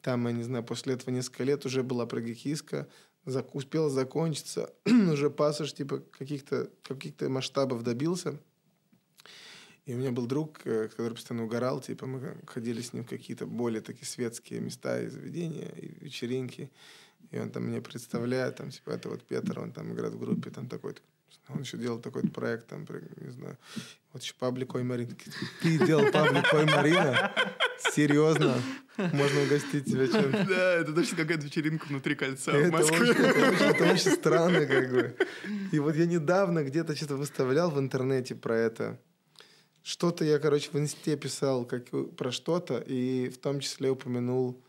[0.01, 2.89] там, я не знаю, после этого несколько лет уже была прогикиска,
[3.27, 8.41] зак- успела закончиться, уже пассаж типа каких-то каких масштабов добился.
[9.85, 13.09] И у меня был друг, э, который постоянно угорал, типа мы ходили с ним в
[13.09, 16.70] какие-то более такие светские места и заведения, и вечеринки.
[17.33, 20.51] И он там мне представляет, там, типа, это вот Петр, он там играет в группе,
[20.51, 20.95] там такой
[21.49, 23.59] он еще делал такой проект, там, не знаю,
[24.12, 25.12] вот еще паблик Ой Марина.
[25.61, 27.33] Ты делал паблик Ой Марина?
[27.93, 28.55] Серьезно?
[28.97, 30.45] Можно угостить тебя чем-то?
[30.49, 33.01] Да, это точно какая-то вечеринка внутри кольца в Это Москве.
[33.11, 35.16] очень, это очень- это очень странно, как бы.
[35.72, 39.01] И вот я недавно где-то что-то выставлял в интернете про это.
[39.83, 44.62] Что-то я, короче, в инсте писал как, про что-то, и в том числе упомянул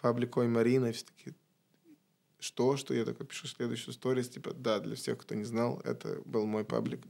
[0.00, 1.36] паблик Ой Марина, и все таки
[2.44, 6.18] что, что я такой пишу следующую сторис, типа, да, для всех, кто не знал, это
[6.26, 7.00] был мой паблик.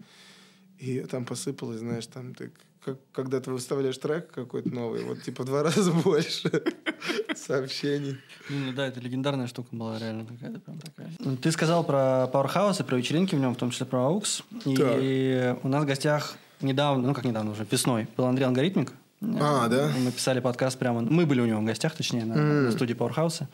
[0.79, 2.53] И там посыпалось, знаешь, там ты,
[2.85, 6.63] как, когда ты выставляешь трек какой-то новый, вот типа два раза больше
[7.35, 8.17] сообщений.
[8.49, 11.11] Ну да, это легендарная штука была реально какая-то прям такая.
[11.19, 14.45] Ну, Ты сказал про Powerhouse и про вечеринки в нем, в том числе про AUX.
[14.67, 18.93] И у нас в гостях недавно, ну как недавно уже, весной, был Андрей Алгоритмик.
[19.41, 19.91] А, да?
[19.99, 21.01] Мы писали подкаст прямо...
[21.01, 23.45] Мы были у него в гостях, точнее, на, на студии Powerhouse.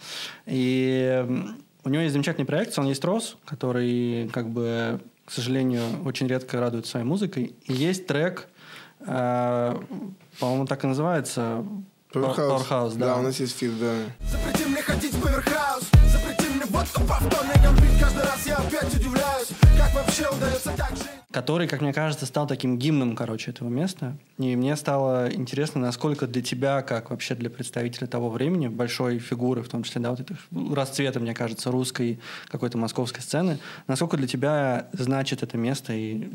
[0.46, 1.54] И
[1.84, 6.60] у него есть замечательный проект, он есть Рос, который, как бы, к сожалению, очень редко
[6.60, 7.54] радует своей музыкой.
[7.64, 8.48] И есть трек,
[9.00, 9.76] э,
[10.38, 11.64] по-моему, так и называется.
[12.12, 13.06] Powerhouse, да.
[13.06, 13.94] Да, у нас есть фит, да.
[14.28, 18.92] Запрети мне ходить в Powerhouse Запрети мне водку по вторникам пить Каждый раз я опять
[18.92, 23.68] удивляюсь Как вообще удается так жить который, как мне кажется, стал таким гимном, короче, этого
[23.68, 24.16] места.
[24.38, 29.62] И мне стало интересно, насколько для тебя, как вообще для представителя того времени, большой фигуры,
[29.62, 30.34] в том числе, да, вот это
[30.74, 32.18] расцвета, мне кажется, русской
[32.48, 36.28] какой-то московской сцены, насколько для тебя значит это место и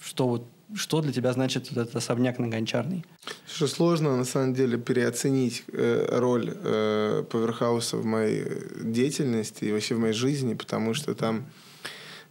[0.00, 3.04] что вот что для тебя значит вот этот особняк на Гончарной?
[3.46, 9.72] Слушай, сложно на самом деле переоценить э, роль э, Поверхауса в моей э, деятельности и
[9.72, 11.46] вообще в моей жизни, потому что там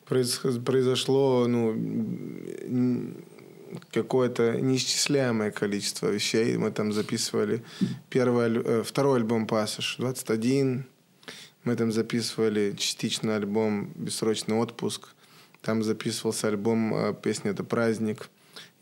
[0.05, 3.15] произошло ну,
[3.91, 6.57] какое-то неисчисляемое количество вещей.
[6.57, 7.63] Мы там записывали
[8.09, 10.85] первый, э, второй альбом «Пассаж» 21.
[11.63, 15.09] Мы там записывали частично альбом «Бессрочный отпуск».
[15.61, 18.29] Там записывался альбом э, «Песня– это праздник».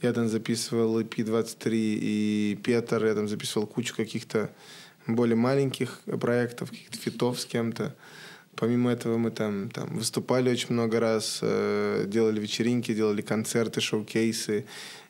[0.02, 3.06] Я там записывал EP-23 и Петр.
[3.06, 4.52] Я там записывал кучу каких-то
[5.08, 7.96] более маленьких проектов, каких-то фитов с кем-то.
[8.56, 14.66] Помимо этого мы там, там выступали очень много раз, э, делали вечеринки, делали концерты, шоу-кейсы,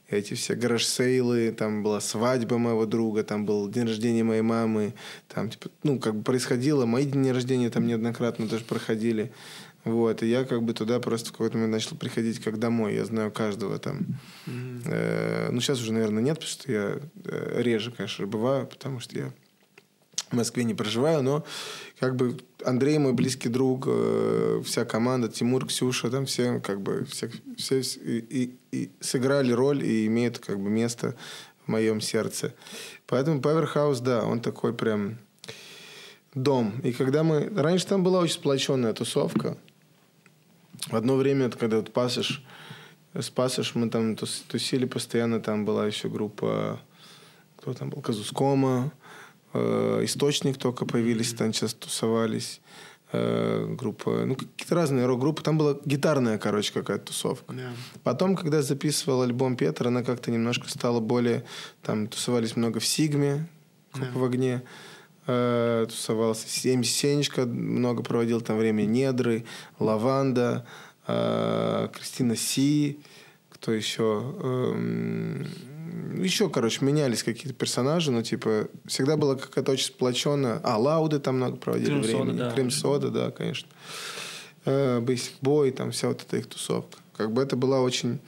[0.10, 4.94] эти все гараж-сейлы, там была свадьба моего друга, там был день рождения моей мамы,
[5.28, 9.32] там типа, ну, как бы происходило, мои дни рождения там неоднократно тоже проходили.
[9.86, 12.96] Вот, и я как бы туда просто в какой-то момент начал приходить как домой.
[12.96, 14.00] Я знаю каждого там.
[14.86, 19.18] Э, ну, сейчас уже, наверное, нет, потому что я э, реже, конечно, бываю, потому что
[19.18, 19.34] я
[20.34, 21.46] в Москве не проживаю, но
[22.00, 27.06] как бы Андрей мой близкий друг, э, вся команда, Тимур, Ксюша, там все как бы
[27.06, 31.16] все, все и, и- сыграли роль и имеют как бы место
[31.66, 32.54] в моем сердце.
[33.08, 35.18] Поэтому Powerhouse, да, он такой прям
[36.34, 36.80] дом.
[36.84, 37.50] И когда мы...
[37.56, 39.58] Раньше там была очень сплоченная тусовка.
[40.88, 42.44] В одно время, когда вот пасыш,
[43.14, 46.82] с пасыш мы там тус- тусили постоянно, там была еще группа,
[47.58, 48.92] кто там был, Казускома,
[49.54, 52.60] Источник только появились, там сейчас тусовались,
[53.12, 57.54] э, группа, ну какие-то разные рок-группы, там была гитарная, короче, какая-то тусовка.
[57.54, 57.72] Да.
[58.04, 61.44] Потом, когда записывал альбом Петр, она как-то немножко стала более...
[61.84, 63.48] Там тусовались много в Сигме,
[63.94, 64.64] группа в огне.
[65.28, 68.84] э, тусовался Сем- Сенечка, много проводил там время.
[68.84, 69.46] Недры,
[69.80, 70.66] Лаванда,
[71.08, 73.00] э, Кристина Си,
[73.50, 74.34] кто еще...
[74.42, 75.48] Эм,
[76.18, 80.60] еще, короче, менялись какие-то персонажи, но, типа, всегда была какая-то очень сплоченная...
[80.64, 82.38] А, Лауды там много проводили Сода, времени.
[82.38, 82.52] да.
[82.52, 83.68] Крем Сода, да, конечно.
[84.66, 86.98] Э, Basic Boy, там вся вот эта их тусовка.
[87.18, 88.20] Как бы это была очень,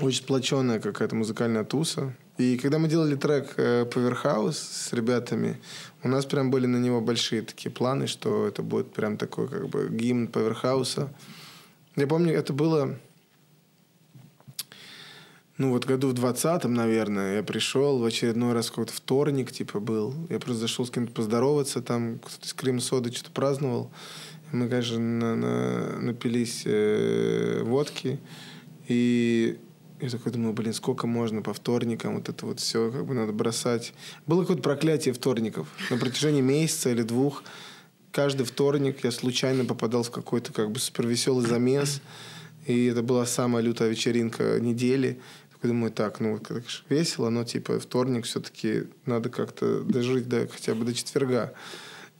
[0.00, 2.14] очень сплоченная какая-то музыкальная туса.
[2.38, 5.60] И когда мы делали трек э, Powerhouse с ребятами,
[6.02, 9.68] у нас прям были на него большие такие планы, что это будет прям такой как
[9.68, 11.08] бы гимн Powerhouse.
[11.96, 12.96] Я помню, это было
[15.60, 20.14] ну вот году в двадцатом, наверное, я пришел в очередной раз какой-то вторник, типа, был.
[20.30, 23.90] Я просто зашел с кем-то поздороваться, там кто-то из Крем Соды что-то праздновал.
[24.52, 28.18] Мы, конечно, на- на- напились э, водки.
[28.88, 29.58] И
[30.00, 33.32] я такой думаю, блин, сколько можно по вторникам, вот это вот все, как бы надо
[33.34, 33.92] бросать.
[34.26, 35.68] Было какое-то проклятие вторников.
[35.90, 37.44] На протяжении месяца или двух
[38.12, 42.00] каждый вторник я случайно попадал в какой-то как бы супервеселый замес.
[42.66, 45.20] И это была самая лютая вечеринка недели.
[45.60, 50.74] Такой думаю, так, ну, как весело, но типа вторник все-таки надо как-то дожить до, хотя
[50.74, 51.52] бы до четверга.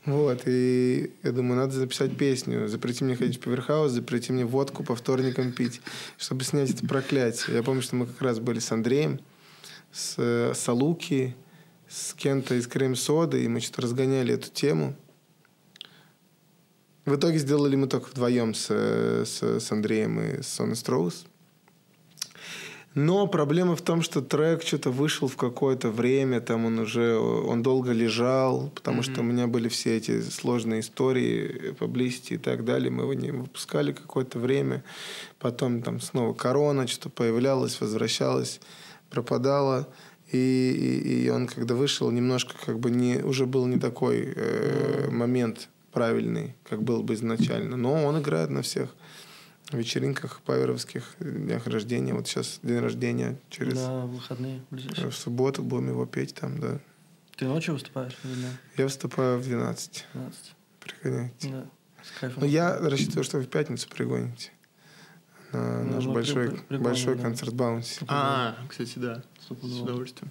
[0.05, 2.69] Вот, и я думаю, надо записать песню.
[2.69, 5.81] Запрети мне ходить в Поверхаус, запрети мне водку по вторникам пить,
[6.19, 7.57] чтобы снять это проклятие.
[7.57, 9.21] Я помню, что мы как раз были с Андреем,
[9.91, 11.35] с Салуки,
[11.89, 14.95] с кем-то из Крем Соды, и мы что-то разгоняли эту тему.
[17.07, 21.25] В итоге сделали мы только вдвоем с, с, с Андреем и с Сонной Строус.
[22.95, 27.63] Но проблема в том, что трек что-то вышел в какое-то время, там он уже, он
[27.63, 32.91] долго лежал, потому что у меня были все эти сложные истории, поблизости и так далее.
[32.91, 34.83] Мы его не выпускали какое-то время.
[35.39, 38.61] Потом там снова корона, что-то появлялось, возвращалось,
[39.09, 39.89] пропадало.
[40.33, 45.09] И, и, и он, когда вышел, немножко как бы не, уже был не такой э,
[45.11, 47.77] момент правильный, как был бы изначально.
[47.77, 48.95] Но он играет на всех
[49.73, 52.15] вечеринках паверовских, днях рождения.
[52.15, 55.11] Вот сейчас день рождения через Да, выходные ближайшие.
[55.11, 56.79] в субботу будем его петь там, да.
[57.37, 58.17] Ты ночью выступаешь?
[58.25, 58.47] или?
[58.77, 60.07] Я выступаю в 12.
[60.13, 60.55] 12.
[60.81, 61.49] Пригоняйте.
[61.49, 61.65] Да.
[62.03, 62.43] С кайфом.
[62.43, 64.51] Ну, я рассчитываю, что вы в пятницу пригоните.
[65.53, 67.23] На Ну, наш большой, при- большой да.
[67.23, 67.99] концерт Баунти.
[68.09, 69.23] А, кстати, да.
[69.41, 70.31] С удовольствием.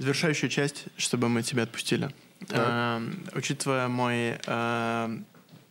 [0.00, 2.08] Завершающая часть, чтобы мы тебя отпустили.
[2.48, 5.26] Эм, учитывая мой эм,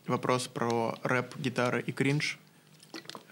[0.06, 2.38] вопрос про рэп, гитары и кринж,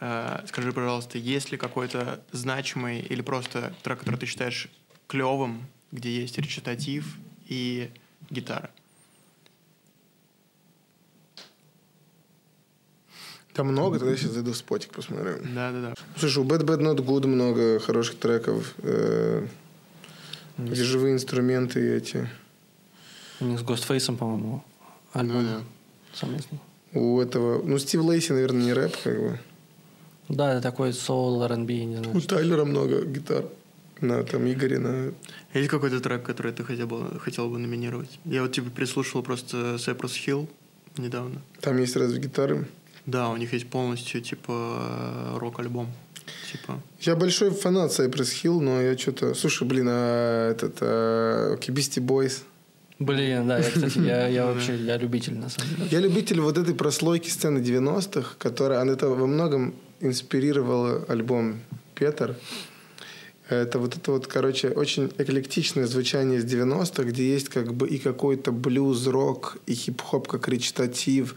[0.01, 4.67] э, скажи, пожалуйста, есть ли какой-то значимый или просто трек, который ты считаешь
[5.07, 7.93] клевым, где есть речитатив и
[8.29, 8.69] гитара?
[13.53, 15.37] Там много, тогда я сейчас зайду в спотик, посмотрю.
[15.45, 15.95] Да-да-да.
[16.17, 18.75] Слушай, у Bad Bad Not Good много хороших треков.
[18.79, 19.47] э,
[20.59, 22.29] где живые инструменты эти.
[23.41, 24.65] У них с Гостфейсом, по-моему,
[25.13, 25.61] альбом Ну да.
[26.13, 26.59] совместный.
[26.93, 27.63] У этого...
[27.63, 29.41] Ну, Стив Лейси, наверное, не рэп, как бы.
[30.29, 32.17] Да, это такой соул, R&B, не знаю.
[32.17, 33.45] У Тайлера много гитар.
[34.01, 35.13] На там Игоре, на...
[35.55, 38.21] Есть какой-то трек, который ты хотел бы, хотел бы номинировать?
[38.25, 40.49] Я вот типа прислушивал просто Cypress Hill
[40.97, 41.41] недавно.
[41.61, 42.69] Там есть разве гитары?
[43.07, 45.89] Да, у них есть полностью типа рок-альбом.
[46.51, 46.81] Типа.
[47.01, 49.35] Я большой фанат Cypress Hill, но я что-то...
[49.35, 50.79] Слушай, блин, а этот...
[50.81, 51.57] А...
[51.57, 52.43] Beastie Boys.
[52.99, 55.89] Блин, да, я, кстати, я, я вообще, я любитель, на самом деле.
[55.91, 58.81] Я любитель вот этой прослойки сцены 90-х, которая...
[58.81, 61.61] Она это во многом инспирировала альбом
[61.95, 62.35] «Петр».
[63.49, 67.99] Это вот это вот, короче, очень эклектичное звучание из 90-х, где есть как бы и
[67.99, 71.35] какой-то блюз-рок, и хип-хоп как речитатив,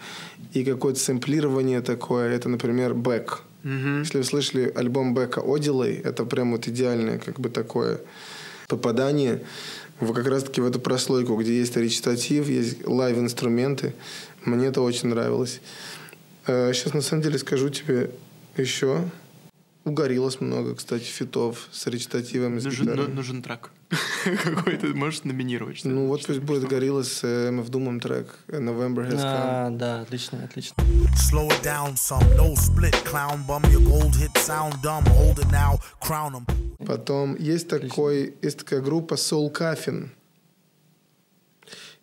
[0.53, 2.29] и какое-то сэмплирование такое.
[2.33, 3.43] Это, например, «Beck».
[3.63, 7.99] Если вы слышали альбом Beck'а «Odelay», это прям вот идеальное как бы такое
[8.67, 9.43] попадание.
[9.99, 13.93] в как раз-таки в эту прослойку, где есть речитатив, есть live-инструменты.
[14.45, 15.61] Мне это очень нравилось.
[16.47, 18.09] Сейчас, на самом деле, скажу тебе
[18.57, 19.03] еще.
[19.85, 23.13] У Gorillaz много, кстати, фитов с речитативами, с Нужен, ну- гитарой.
[23.13, 23.69] нужен трек.
[24.43, 25.81] Какой-то можешь номинировать.
[25.83, 29.21] Ну вот пусть будет Гориллас с MF Doom трек November Has Come.
[29.23, 30.81] А, да, отлично, отлично.
[31.31, 33.61] Slow it down some, no split, clown bum.
[33.71, 35.03] Your gold hit sound dumb.
[35.07, 36.85] Hold it now, crown 'em.
[36.85, 40.09] Потом есть такой, есть такая группа Soul Coffin.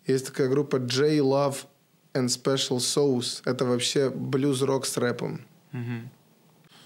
[0.05, 1.65] Есть такая группа J Love
[2.13, 3.41] and Special Sauce.
[3.45, 5.41] Это вообще блюз-рок с рэпом.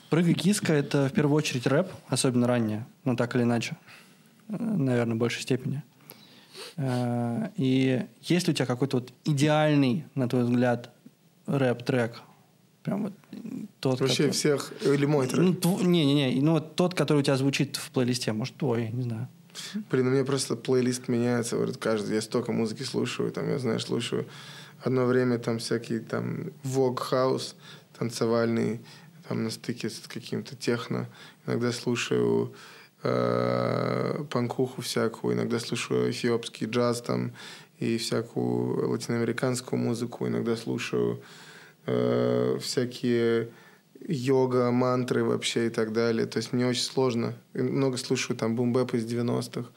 [0.09, 3.77] Прыгай киска— это в первую очередь рэп, особенно ранее, ну так или иначе.
[4.47, 5.83] Наверное, в большей степени.
[6.77, 10.89] Э, И есть ли у тебя какой-то вот идеальный, на твой взгляд,
[11.45, 12.21] рэп-трек?
[12.83, 13.13] Прям вот
[13.79, 14.73] тот, Вообще который- всех...
[14.81, 15.39] Или мой трек.
[15.41, 19.03] Ну, тв- не-не-не, ну вот тот, который у тебя звучит в плейлисте, может, твой, не
[19.03, 19.27] знаю.
[19.91, 22.15] Блин, у меня просто плейлист меняется, говорит, каждый.
[22.15, 24.25] Я столько музыки слушаю, там, я, знаешь, слушаю
[24.83, 27.53] одно время там всякий там House
[27.97, 28.81] танцевальный,
[29.29, 31.07] там на стыке с каким-то техно.
[31.45, 32.53] Иногда слушаю
[33.03, 37.33] э, панкуху всякую, иногда слушаю эфиопский джаз там
[37.79, 41.21] и всякую латиноамериканскую музыку, иногда слушаю
[41.85, 43.49] э, всякие
[44.07, 46.25] йога, мантры вообще и так далее.
[46.25, 47.35] То есть мне очень сложно.
[47.53, 49.69] Много слушаю там boom bap из 90-х.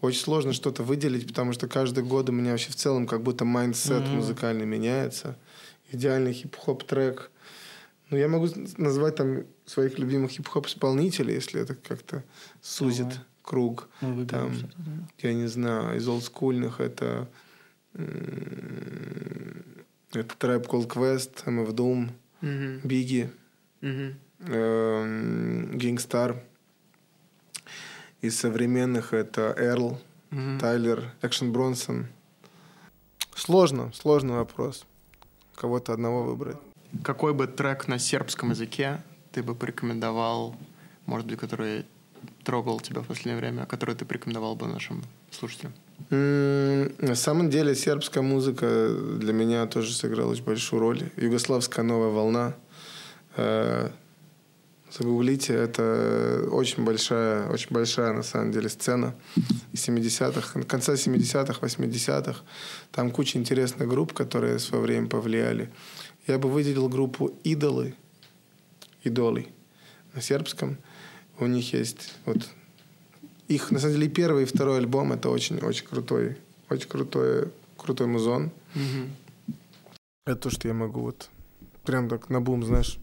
[0.00, 3.44] Очень сложно что-то выделить, потому что каждый год у меня вообще в целом как будто
[3.44, 5.36] mindset музыкальный меняется.
[5.90, 7.30] Идеальный хип-хоп трек.
[8.10, 8.46] Ну, я могу
[8.78, 12.24] назвать там своих любимых хип-хоп исполнителей, если это как-то
[12.62, 13.24] сузит Давай.
[13.42, 13.88] круг.
[14.00, 14.54] Выберем Там,
[15.18, 17.28] я не знаю, из олдскульных это
[20.12, 22.80] это Tribe Called Quest, MF Doom, Мгм.
[22.84, 23.30] Biggie,
[23.80, 24.14] Мгм.
[24.46, 26.40] эм, Gingstar.
[28.20, 30.00] Из современных это Эрл,
[30.30, 30.58] Мгм.
[30.60, 32.06] Тайлер, Экшен Бронсон.
[33.34, 34.84] Сложно, сложный вопрос.
[35.54, 36.56] Кого-то одного выбрать.
[37.02, 40.56] Какой бы трек на сербском языке ты бы порекомендовал,
[41.06, 41.84] может быть, который
[42.44, 45.72] трогал тебя в последнее время, который ты порекомендовал бы нашим слушателям?
[46.10, 51.10] На самом деле сербская музыка для меня тоже сыграла очень большую роль.
[51.16, 52.54] Югославская новая волна.
[53.36, 53.90] Э,
[54.90, 59.14] Загуглите, это очень большая, очень большая на самом деле сцена
[59.72, 62.40] из 70-х, конца 70-х, 80-х.
[62.92, 65.70] Там куча интересных групп, которые в свое время повлияли.
[66.28, 67.94] Я бы выделил группу «Идолы»,
[69.02, 69.46] «Идолы»
[70.12, 70.76] на сербском.
[71.38, 72.46] У них есть вот
[73.48, 76.36] их, на самом деле, первый, и второй альбом это очень-очень крутой,
[76.68, 77.48] очень крутой,
[77.78, 78.50] крутой музон.
[80.26, 81.30] Это то, что я могу вот
[81.82, 82.98] прям так на бум, знаешь.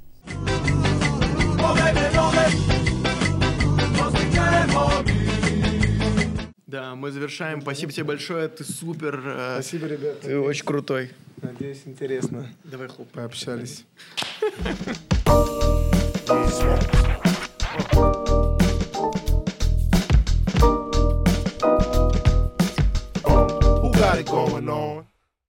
[6.67, 7.61] Да, мы завершаем.
[7.61, 8.47] Спасибо тебе большое.
[8.49, 9.19] Ты супер.
[9.25, 10.21] э, Спасибо, ребят.
[10.21, 11.09] Ты очень крутой.
[11.41, 12.47] Надеюсь, интересно.
[12.63, 13.09] Давай хлоп.
[13.11, 13.85] Пообщались.